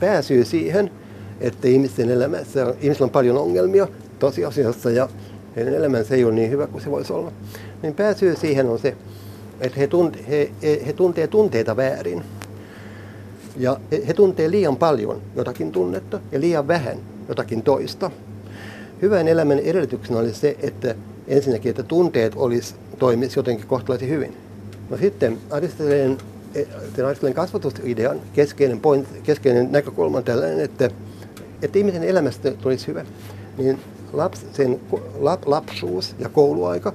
[0.00, 0.90] pääsyy siihen,
[1.40, 3.88] että ihmisten elämässä, ihmisillä on paljon ongelmia
[4.18, 5.08] tosiasiassa ja
[5.56, 7.32] heidän elämänsä ei ole niin hyvä kuin se voisi olla.
[7.84, 8.96] Niin pääsyy siihen on se,
[9.60, 12.24] että he, tunt, he, he, he tuntee tunteita väärin.
[13.56, 18.10] Ja he, he tuntee liian paljon jotakin tunnetta ja liian vähän jotakin toista.
[19.02, 20.94] Hyvän elämän edellytyksenä oli se, että
[21.28, 24.36] ensinnäkin, että tunteet olisi, toimisi jotenkin kohtalaisen hyvin.
[24.90, 26.18] No sitten Aristoteleen,
[27.06, 30.90] Aristoteleen kasvatusidean keskeinen, point, keskeinen näkökulma on tällainen, että,
[31.62, 33.04] että ihmisen elämästä tulisi hyvä.
[33.58, 33.78] Niin
[34.12, 34.80] laps, sen
[35.20, 36.92] lap, lapsuus ja kouluaika,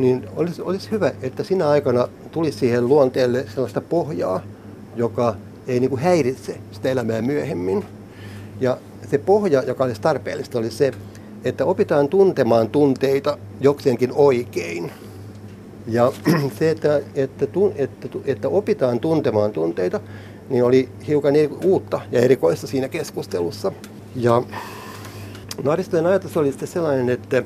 [0.00, 4.40] niin olisi, olisi hyvä, että sinä aikana tulisi siihen luonteelle sellaista pohjaa,
[4.96, 5.34] joka
[5.66, 7.84] ei niin kuin häiritse sitä elämää myöhemmin.
[8.60, 8.76] Ja
[9.10, 10.92] se pohja, joka olisi tarpeellista, oli se,
[11.44, 14.92] että opitaan tuntemaan tunteita jokseenkin oikein.
[15.86, 16.12] Ja
[16.58, 17.46] se, että, että,
[17.76, 20.00] että, että opitaan tuntemaan tunteita,
[20.50, 21.34] niin oli hiukan
[21.64, 23.72] uutta ja erikoista siinä keskustelussa.
[24.16, 24.42] Ja
[25.62, 25.72] no
[26.08, 27.42] ajatus oli sitten sellainen, että,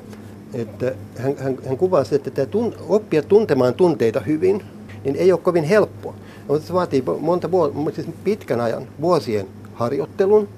[0.54, 4.64] että hän, hän, hän kuvasi, että tämä tun, oppia tuntemaan tunteita hyvin,
[5.04, 6.14] niin ei ole kovin helppoa.
[6.48, 10.48] Mutta se vaatii monta vuotta, siis pitkän ajan, vuosien harjoittelun.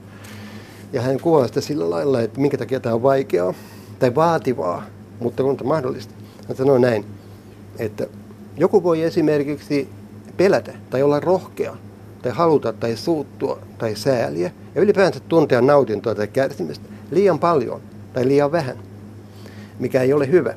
[0.93, 3.55] Ja hän kuvaa sitä sillä lailla, että minkä takia tämä on vaikeaa
[3.99, 4.83] tai vaativaa,
[5.21, 6.15] mutta on mahdollista.
[6.49, 7.05] Hän sanoo näin,
[7.79, 8.07] että
[8.57, 9.89] joku voi esimerkiksi
[10.37, 11.77] pelätä tai olla rohkea
[12.23, 17.81] tai haluta tai suuttua tai sääliä ja ylipäänsä tuntea nautintoa tai kärsimistä liian paljon
[18.13, 18.77] tai liian vähän,
[19.79, 20.55] mikä ei ole hyvä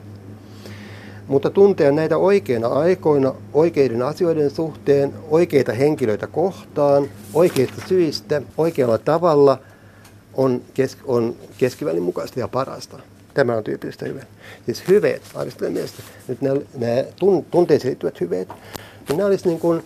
[1.29, 9.59] mutta tuntea näitä oikeina aikoina, oikeiden asioiden suhteen, oikeita henkilöitä kohtaan, oikeista syistä, oikealla tavalla
[10.33, 12.99] on, kes, on keskivälin mukaista ja parasta.
[13.33, 14.25] Tämä on tyypillistä hyvää.
[14.65, 17.03] Siis hyveet, Aristoteleen mielestä, nyt nämä, nämä
[17.51, 18.49] tunteisiin liittyvät hyveet,
[19.09, 19.83] niin nämä olisivat niin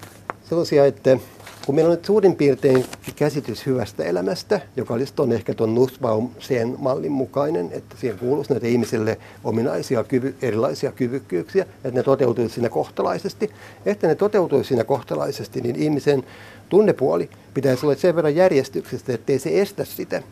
[0.50, 1.18] sellaisia, että
[1.66, 2.86] kun meillä on nyt suurin piirtein
[3.16, 8.68] käsitys hyvästä elämästä, joka olisi ton, ehkä tuon Nussbaum-sen mallin mukainen, että siihen kuuluisi näitä
[8.68, 13.52] ihmisille ominaisia kyvy, erilaisia kyvykkyyksiä, että ne toteutuisi siinä kohtalaisesti.
[13.86, 16.24] Että ne toteutuisi siinä kohtalaisesti, niin ihmisen
[16.70, 20.24] tunnepuoli pitäisi olla sen verran järjestyksestä, ettei se estä sitä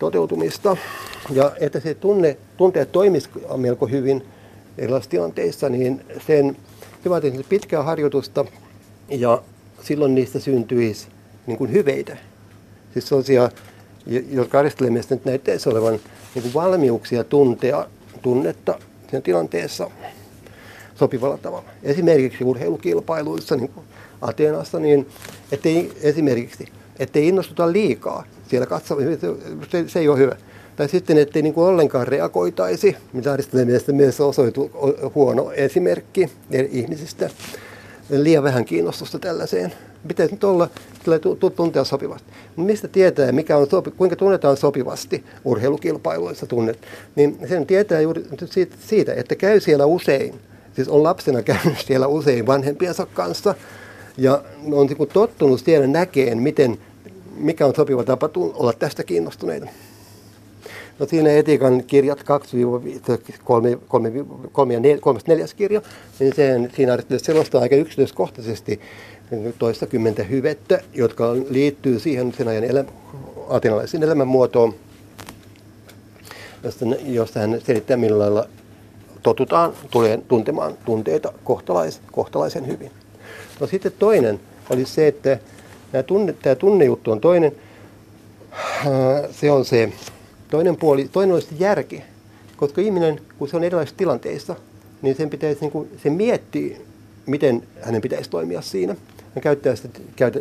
[0.00, 0.76] toteutumista.
[1.30, 4.22] Ja että se tunne, tunteet toimisi melko hyvin
[4.78, 6.56] erilaisissa tilanteissa, niin sen
[7.02, 8.44] se vaatii pitkää harjoitusta
[9.08, 9.42] ja
[9.84, 11.08] silloin niistä syntyisi
[11.46, 12.16] niin kuin hyveitä.
[12.92, 13.50] Siis sellaisia,
[14.30, 16.00] jotka Aristoteleen nyt näyttäisi olevan
[16.34, 17.86] niin kuin valmiuksia tuntea
[18.22, 18.78] tunnetta
[19.10, 19.90] siinä tilanteessa
[20.94, 21.68] sopivalla tavalla.
[21.82, 23.86] Esimerkiksi urheilukilpailuissa, niin kuin
[24.20, 25.06] Ateenassa, niin
[25.52, 26.66] ettei esimerkiksi
[26.98, 29.26] ettei innostuta liikaa siellä katsomisessa,
[29.70, 30.36] se, se ei ole hyvä.
[30.76, 34.70] Tai sitten, ettei niin kuin ollenkaan reagoitaisi, mitä Aristoteleen mielestä myös osoitu
[35.14, 36.30] huono esimerkki
[36.70, 37.30] ihmisistä.
[38.10, 39.72] Liian vähän kiinnostusta tällaiseen.
[40.08, 40.68] Pitäisi nyt olla,
[41.04, 41.20] tulee
[41.56, 42.32] tuntea sopivasti.
[42.56, 46.78] Mistä tietää, mikä on sopi, kuinka tunnetaan sopivasti urheilukilpailuissa tunnet?
[47.16, 50.34] Niin sen tietää juuri siitä, siitä, että käy siellä usein.
[50.76, 53.54] Siis on lapsena käynyt siellä usein vanhempiensa kanssa.
[54.16, 54.42] Ja
[54.72, 56.78] on niin tottunut siellä näkeen, miten,
[57.36, 59.66] mikä on sopiva tapa olla tästä kiinnostuneita.
[60.98, 62.22] No siinä etiikan kirjat 2-3
[64.72, 65.82] ja 4, kirja,
[66.20, 68.80] niin sen, siinä selostaa aika yksityiskohtaisesti
[69.58, 72.84] toistakymmentä hyvettä, jotka liittyy siihen sen ajan elä,
[73.48, 74.74] atenalaisen elämänmuotoon,
[77.04, 78.48] josta, hän selittää millä lailla
[79.22, 82.90] totutaan tulee tuntemaan tunteita kohtalais, kohtalaisen hyvin.
[83.60, 84.40] No sitten toinen
[84.70, 85.38] oli se, että
[85.92, 87.52] tämä, tunne, tämä tunnejuttu on toinen.
[89.30, 89.92] Se on se
[90.54, 92.02] toinen puoli, toinen olisi järki.
[92.56, 94.56] Koska ihminen, kun se on erilaisissa tilanteissa,
[95.02, 96.84] niin sen pitäisi, niin kuin, se miettii,
[97.26, 98.96] miten hänen pitäisi toimia siinä.
[99.34, 100.40] Hän käyttää sitä käytä,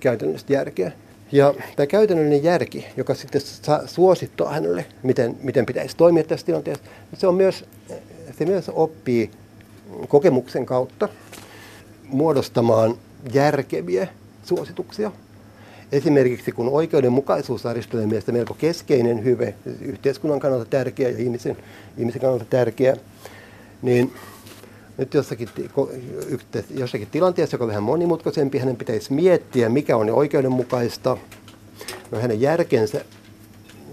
[0.00, 0.92] käytännöllistä järkeä.
[1.32, 3.40] Ja tämä käytännöllinen järki, joka sitten
[3.86, 6.84] suosittaa hänelle, miten, miten pitäisi toimia tässä tilanteessa,
[7.14, 7.64] se, on myös,
[8.38, 9.30] se myös oppii
[10.08, 11.08] kokemuksen kautta
[12.08, 12.94] muodostamaan
[13.32, 14.08] järkeviä
[14.42, 15.12] suosituksia.
[15.94, 21.56] Esimerkiksi kun oikeudenmukaisuus Aristoteleen mielestä melko keskeinen hyve, yhteiskunnan kannalta tärkeä ja ihmisen,
[21.98, 22.96] ihmisen kannalta tärkeä,
[23.82, 24.12] niin
[24.98, 25.48] nyt jossakin,
[26.70, 31.16] jossakin tilanteessa, joka on vähän monimutkaisempi, hänen pitäisi miettiä, mikä on oikeudenmukaista.
[32.10, 33.04] No hänen järkensä,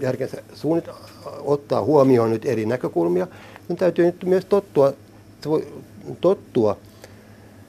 [0.00, 0.88] järkensä suunnit,
[1.24, 3.26] ottaa huomioon nyt eri näkökulmia.
[3.68, 4.92] Sen täytyy nyt myös tottua,
[6.20, 6.76] tottua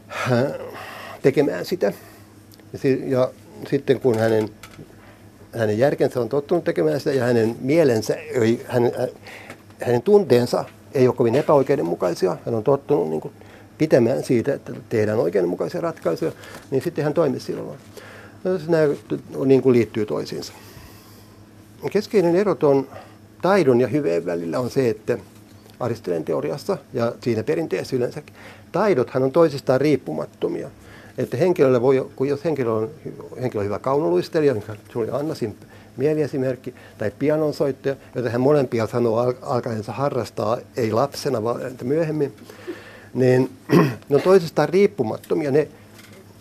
[0.09, 0.43] äh,
[1.21, 1.93] tekemään sitä.
[3.07, 3.31] Ja
[3.69, 4.49] sitten kun hänen,
[5.57, 8.17] hänen järkensä on tottunut tekemään sitä ja hänen mielensä,
[8.67, 8.91] hänen,
[9.81, 13.33] hänen tunteensa ei ole kovin epäoikeudenmukaisia, hän on tottunut niin kuin
[13.77, 16.31] pitämään siitä, että tehdään oikeudenmukaisia ratkaisuja,
[16.71, 17.79] niin sitten hän toimii silloin.
[18.43, 18.83] No, nämä
[19.45, 20.53] niin kuin liittyy toisiinsa.
[21.91, 22.87] Keskeinen ero on
[23.41, 25.17] taidon ja hyveen välillä on se, että
[25.79, 28.35] Aristoteleen teoriassa ja siinä perinteessä yleensäkin,
[28.71, 30.69] taidothan on toisistaan riippumattomia.
[31.17, 32.89] Että henkilöllä voi, kun jos henkilö on,
[33.41, 35.57] henkilö on hyvä kaunoluistelija, niin se oli Annasin
[35.97, 42.33] mieliesimerkki, tai pianonsoittaja, jota hän molempia sanoo al- alkaensa harrastaa, ei lapsena, vaan myöhemmin,
[43.13, 43.49] niin
[44.09, 45.51] ne on toisistaan riippumattomia.
[45.51, 45.67] Ne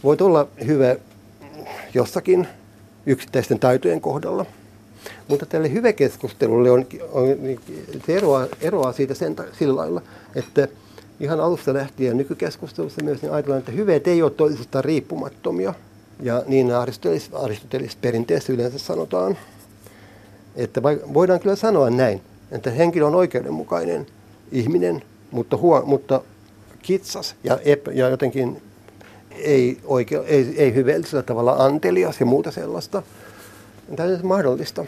[0.04, 0.96] voit olla hyvä
[1.94, 2.48] jossakin
[3.06, 4.46] yksittäisten taitojen kohdalla.
[5.28, 7.26] Mutta tälle hyväkeskustelulle on, on,
[8.06, 10.02] se eroaa, eroaa siitä sen, sillä lailla,
[10.34, 10.68] että
[11.22, 15.74] ihan alusta lähtien nykykeskustelussa myös niin ajatellaan, että hyveet ei ole toisistaan riippumattomia.
[16.20, 19.38] Ja niin aristotelis, aristotelis perinteessä yleensä sanotaan,
[20.56, 20.82] että
[21.14, 22.20] voidaan kyllä sanoa näin,
[22.50, 24.06] että henkilö on oikeudenmukainen
[24.52, 26.20] ihminen, mutta, huo, mutta
[26.82, 28.62] kitsas ja, epä, ja jotenkin
[29.30, 33.02] ei, oike, ei, ei hyveellisellä tavalla antelias ja muuta sellaista.
[33.96, 34.84] Tämä on mahdollista.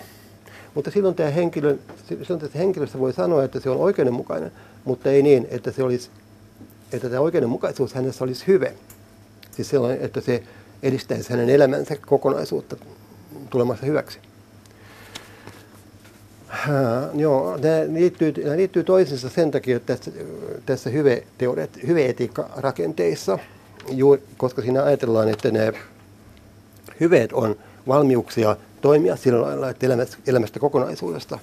[0.75, 1.77] Mutta silloin tämä henkilö,
[2.09, 4.53] silloin tästä henkilöstä voi sanoa, että se on oikeudenmukainen,
[4.85, 6.11] mutta ei niin, että, se olisi,
[6.93, 8.75] että tämä oikeudenmukaisuus hänessä olisi hyve.
[9.51, 10.43] Siis sellainen, että se
[10.83, 12.77] edistäisi hänen elämänsä kokonaisuutta
[13.51, 14.19] tulemassa hyväksi.
[16.51, 16.69] Äh,
[17.15, 20.11] joo, nämä liittyy, nämä liittyy toisiinsa sen takia, että tässä,
[20.67, 21.27] tässä hyve,
[21.87, 23.39] hyveetiikka-rakenteissa,
[24.37, 25.73] koska siinä ajatellaan, että ne
[27.01, 27.57] hyveet on
[27.87, 31.39] valmiuksia toimia sillä lailla, että elämästä, elämästä kokonaisuudesta,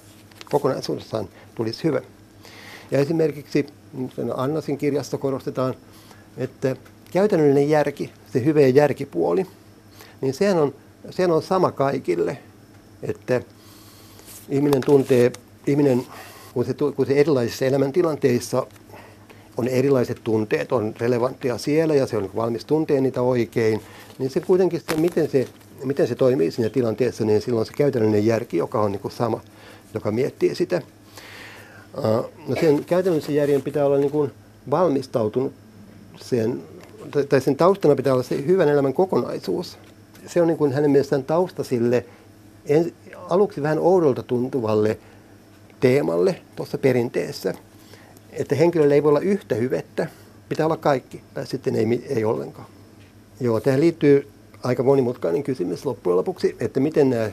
[0.50, 2.00] kokonaisuudessaan tulisi hyvä.
[2.90, 3.66] Ja esimerkiksi
[4.34, 5.74] Annasin kirjassa korostetaan,
[6.36, 6.76] että
[7.12, 9.46] käytännöllinen järki, se hyvä järkipuoli,
[10.20, 10.74] niin sehän on,
[11.10, 12.38] sehän on sama kaikille.
[13.02, 13.42] Että
[14.48, 15.32] ihminen tuntee,
[15.66, 16.06] ihminen,
[16.54, 18.66] kun se, kun se erilaisissa elämäntilanteissa
[19.56, 23.80] on erilaiset tunteet, on relevanttia siellä ja se on valmis tuntee niitä oikein,
[24.18, 25.48] niin se kuitenkin, se, miten, se,
[25.84, 29.40] miten se toimii siinä tilanteessa, niin silloin se käytännöllinen järki, joka on niin kuin sama,
[29.94, 30.82] joka miettii sitä.
[32.48, 34.30] No sen käytännöllisen järjen pitää olla niin kuin
[34.70, 35.52] valmistautunut
[36.20, 36.62] sen,
[37.28, 39.78] tai sen taustana pitää olla se hyvän elämän kokonaisuus.
[40.26, 42.04] Se on niin kuin hänen mielestään tausta sille
[42.66, 44.98] en, aluksi vähän oudolta tuntuvalle
[45.80, 47.54] teemalle tuossa perinteessä,
[48.32, 50.06] että henkilöllä ei voi olla yhtä hyvettä,
[50.48, 52.66] pitää olla kaikki, tai sitten ei, ei ollenkaan.
[53.40, 54.28] Joo, tähän liittyy
[54.62, 57.30] aika monimutkainen kysymys loppujen lopuksi, että miten nämä,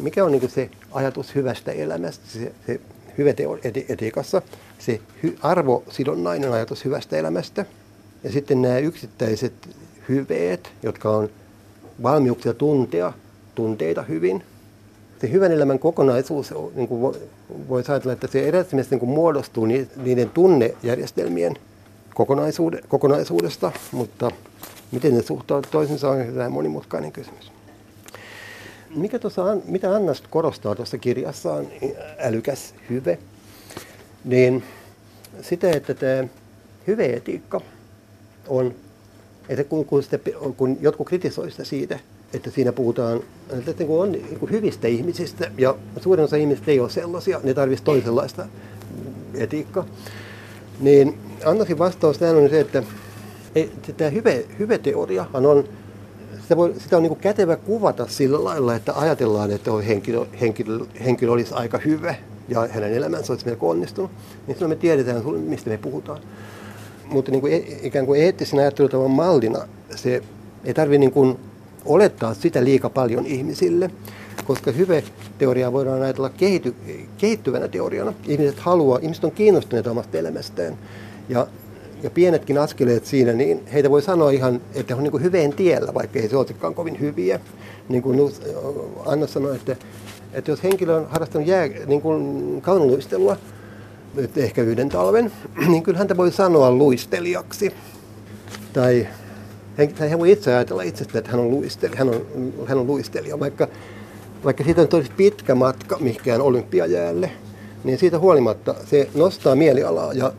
[0.00, 2.80] mikä on niin se ajatus hyvästä elämästä, se, se
[3.18, 4.42] hyveteetiikassa,
[4.78, 7.66] se hy, arvosidonnainen ajatus hyvästä elämästä,
[8.24, 9.52] ja sitten nämä yksittäiset
[10.08, 11.28] hyveet, jotka on
[12.02, 13.12] valmiuksia tuntea
[13.56, 14.42] tunteita hyvin.
[15.20, 17.16] Se hyvän elämän kokonaisuus, niin kuin
[17.68, 21.54] voisi ajatella, että se eräsmies niin muodostuu niiden tunnejärjestelmien
[22.88, 24.30] kokonaisuudesta, mutta
[24.92, 27.55] miten ne suhtautuvat toisensa on hyvin monimutkainen kysymys.
[28.94, 31.66] Mikä tuossa, mitä Anna korostaa tuossa kirjassaan,
[32.18, 33.18] älykäs hyve,
[34.24, 34.62] niin
[35.40, 36.24] sitä, että tämä
[36.86, 37.60] hyveetiikka
[38.48, 38.74] on,
[39.48, 40.18] että kun, kun, sitä,
[40.56, 41.98] kun jotkut kritisoivat sitä siitä,
[42.34, 43.20] että siinä puhutaan
[43.66, 47.54] että kun on niin kuin hyvistä ihmisistä, ja suurin osa ihmisistä ei ole sellaisia, ne
[47.54, 48.46] tarvitsisi toisenlaista
[49.34, 49.86] etiikkaa,
[50.80, 52.82] niin Annasin vastaus tähän on se, että
[53.96, 55.68] tämä hyve, hyveteoriahan on,
[56.46, 61.32] sitä, voi, sitä on niin kätevä kuvata sillä lailla, että ajatellaan, että henkilö, henkilö, henkilö
[61.32, 62.14] olisi aika hyvä
[62.48, 64.10] ja hänen elämänsä olisi melko onnistunut,
[64.46, 66.20] niin silloin me tiedetään, mistä me puhutaan.
[67.04, 69.58] Mutta niin kuin, e, ikään kuin eettisen ajattelutavan mallina
[69.94, 70.22] se
[70.64, 71.38] ei tarvitse niin
[71.84, 73.90] olettaa sitä liika paljon ihmisille,
[74.44, 76.74] koska hyve-teoriaa voidaan ajatella kehity,
[77.18, 78.12] kehittyvänä teoriana.
[78.26, 80.78] Ihmiset haluaa, ihmiset on kiinnostuneita omasta elämästään.
[81.28, 81.46] Ja,
[82.02, 85.94] ja pienetkin askeleet siinä, niin heitä voi sanoa ihan, että he on niin hyveen tiellä,
[85.94, 87.40] vaikka ei se olisikaan kovin hyviä.
[87.88, 88.32] Niin kuin
[89.06, 89.76] Anna sanoi, että,
[90.32, 93.36] että jos henkilö on harrastanut jää, niin kuin kaunoluistelua,
[94.36, 95.32] ehkä yhden talven,
[95.68, 97.72] niin kyllä häntä voi sanoa luistelijaksi.
[98.72, 99.06] Tai
[99.98, 102.26] tai hän voi itse ajatella itsestä, että hän on, luistelija, hän on,
[102.66, 103.68] hän on luistelija, vaikka,
[104.44, 107.30] vaikka siitä on tosi pitkä matka mihinkään olympiajäälle,
[107.84, 110.32] niin siitä huolimatta se nostaa mielialaa ja,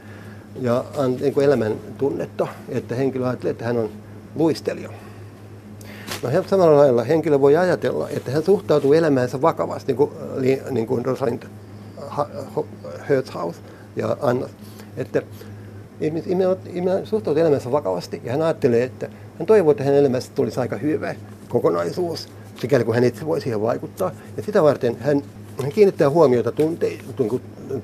[0.61, 0.85] ja
[1.21, 3.89] niin kuin elämän tunnetta, että henkilö ajattelee, että hän on
[4.35, 4.89] luistelija.
[6.23, 10.11] No samalla lailla henkilö voi ajatella, että hän suhtautuu elämäänsä vakavasti, niin kuin,
[10.69, 11.43] niin kuin Rosalind
[13.09, 13.55] Hertzhaus
[13.95, 14.47] ja Anna,
[14.97, 15.21] että
[16.01, 20.77] ihminen suhtautuu elämänsä vakavasti ja hän ajattelee, että hän toivoo, että hänen elämässä tulisi aika
[20.77, 21.15] hyvä
[21.49, 22.29] kokonaisuus,
[22.61, 24.11] sikäli kun hän itse voi siihen vaikuttaa.
[24.37, 25.21] Ja sitä varten hän,
[25.61, 26.99] hän kiinnittää huomiota tunte,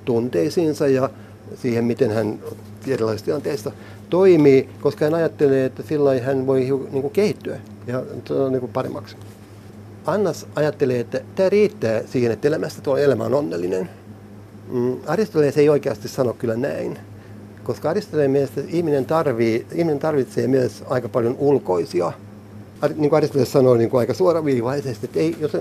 [0.05, 1.09] tunteisiinsa ja
[1.56, 2.39] siihen, miten hän
[2.88, 3.72] erilaisissa tilanteissa
[4.10, 6.60] toimii, koska hän ajattelee, että sillä hän voi
[6.91, 8.04] niin kuin kehittyä ja
[8.49, 9.16] niin kuin paremmaksi.
[10.06, 13.89] Annas ajattelee, että tämä riittää siihen, että elämästä tuo elämä on onnellinen.
[14.72, 16.99] Mm, Aristoteles ei oikeasti sano kyllä näin.
[17.64, 22.12] Koska Aristoteleen mielestä ihminen, tarvii, ihminen tarvitsee myös aika paljon ulkoisia,
[22.95, 25.58] niin kuin Aristoteles sanoi niin kuin aika suoraviivaisesti, että ei, jos,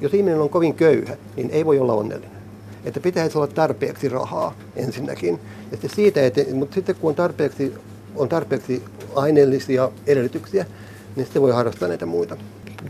[0.00, 2.41] jos ihminen on kovin köyhä, niin ei voi olla onnellinen.
[2.84, 5.40] Että pitäisi olla tarpeeksi rahaa ensinnäkin.
[5.70, 7.74] Sitten siitä, että, mutta sitten kun on tarpeeksi,
[8.16, 8.82] on tarpeeksi
[9.14, 10.66] aineellisia edellytyksiä,
[11.16, 12.36] niin sitten voi harrastaa näitä muita,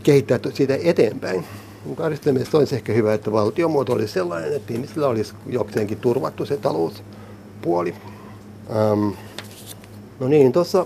[0.03, 1.43] kehittää siitä eteenpäin.
[1.99, 6.57] Aristoteleen mielestä olisi ehkä hyvä, että valtiomuoto olisi sellainen, että ihmisillä olisi jokseenkin turvattu se
[6.57, 7.95] talouspuoli.
[8.75, 9.09] Ähm,
[10.19, 10.85] no niin, tuossa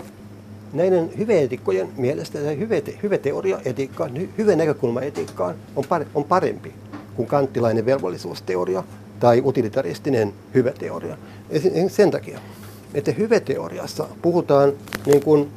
[0.72, 6.74] näiden hyveetikkojen mielestä tämä hyve, hyveteoria etiikkaan, hyvä näkökulma etiikkaan on, pare, on parempi
[7.18, 8.84] kuin kanttilainen velvollisuusteoria
[9.20, 11.16] tai utilitaristinen hyveteoria.
[11.88, 12.38] Sen takia,
[12.94, 14.72] että hyveteoriassa puhutaan
[15.06, 15.48] niin kuin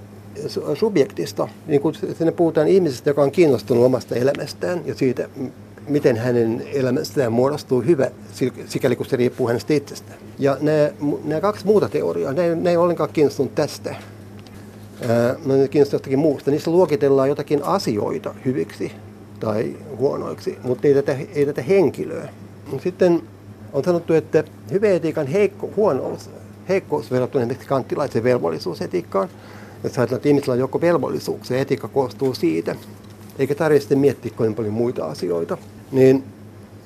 [0.73, 5.29] subjektista, niin kuin sinne puhutaan ihmisestä, joka on kiinnostunut omasta elämästään ja siitä,
[5.87, 8.11] miten hänen elämästään muodostuu hyvä,
[8.67, 10.19] sikäli kun se riippuu hänestä itsestään.
[10.39, 10.89] Ja nämä,
[11.23, 13.95] nämä kaksi muuta teoriaa, ne, ne ei ollenkaan kiinnostunut tästä.
[15.45, 16.51] ne kiinnostunut jostakin muusta.
[16.51, 18.91] Niissä luokitellaan jotakin asioita hyviksi
[19.41, 22.29] tai huonoiksi, mutta ei tätä, ei tätä henkilöä.
[22.83, 23.21] Sitten
[23.73, 26.29] on sanottu, että hyveetiikan heikko, huonous,
[26.69, 29.29] heikkous verrattuna esimerkiksi kanttilaisen velvollisuusetiikkaan.
[29.83, 32.75] Jos ajatellaan, että ihmisillä on joko velvollisuuksia, etiikka koostuu siitä,
[33.39, 35.57] eikä tarvitse miettiä kovin paljon muita asioita.
[35.91, 36.23] Niin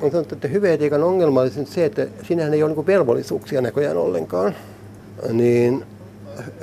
[0.01, 4.55] on sanottu, että hyveetiikan ongelma olisi se, että sinähän ei ole niin velvollisuuksia näköjään ollenkaan.
[5.31, 5.85] Niin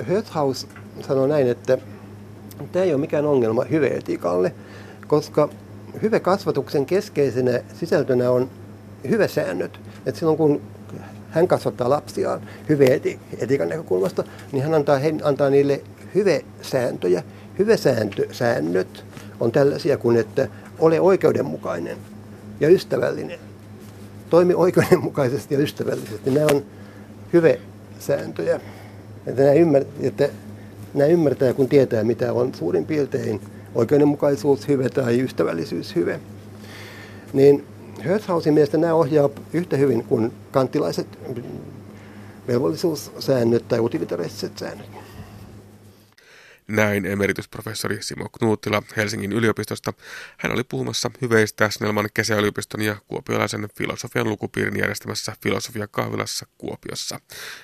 [0.03, 0.67] Höthaus
[1.07, 1.77] sanoi näin, että
[2.71, 4.53] tämä ei ole mikään ongelma hyveetiikalle,
[5.07, 5.49] koska
[6.19, 8.49] kasvatuksen keskeisenä sisältönä on
[9.27, 9.79] säännöt.
[10.05, 10.61] Että silloin kun
[11.29, 15.81] hän kasvattaa lapsiaan hyveetiikan näkökulmasta, niin hän antaa, he, antaa niille
[16.15, 17.23] hyvesääntöjä.
[17.59, 19.05] Hyvesäännöt
[19.39, 20.47] on tällaisia kuin, että
[20.79, 21.97] ole oikeudenmukainen
[22.59, 23.39] ja ystävällinen.
[24.29, 26.31] Toimi oikeudenmukaisesti ja ystävällisesti.
[26.31, 26.63] Nämä on
[27.99, 28.59] sääntöjä.
[29.27, 30.29] Että nämä, ymmär, että
[30.93, 33.41] nämä ymmärtää, kun tietää, mitä on suurin piirtein
[33.75, 36.19] oikeudenmukaisuus hyve tai ystävällisyys hyve.
[37.33, 37.65] Niin
[38.05, 41.07] Hertzhausin mielestä nämä ohjaa yhtä hyvin kuin kanttilaiset
[42.47, 44.89] velvollisuussäännöt tai utilitaristiset säännöt.
[46.67, 49.93] Näin emeritusprofessori Simo Knuuttila Helsingin yliopistosta.
[50.37, 57.19] Hän oli puhumassa hyveistä Snellman kesäyliopiston ja kuopiolaisen filosofian lukupiirin järjestämässä filosofiakahvilassa Kuopiossa.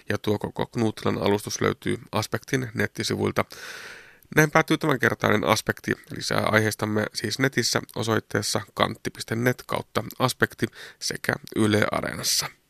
[0.10, 3.46] Ja tuo koko Knuuttilan alustus löytyy Aspektin nettisivuilta.
[4.36, 5.92] Näin päättyy tämänkertainen aspekti.
[6.16, 10.66] Lisää aiheistamme siis netissä osoitteessa kantti.net kautta aspekti
[11.00, 12.60] sekä Yle Areenassa.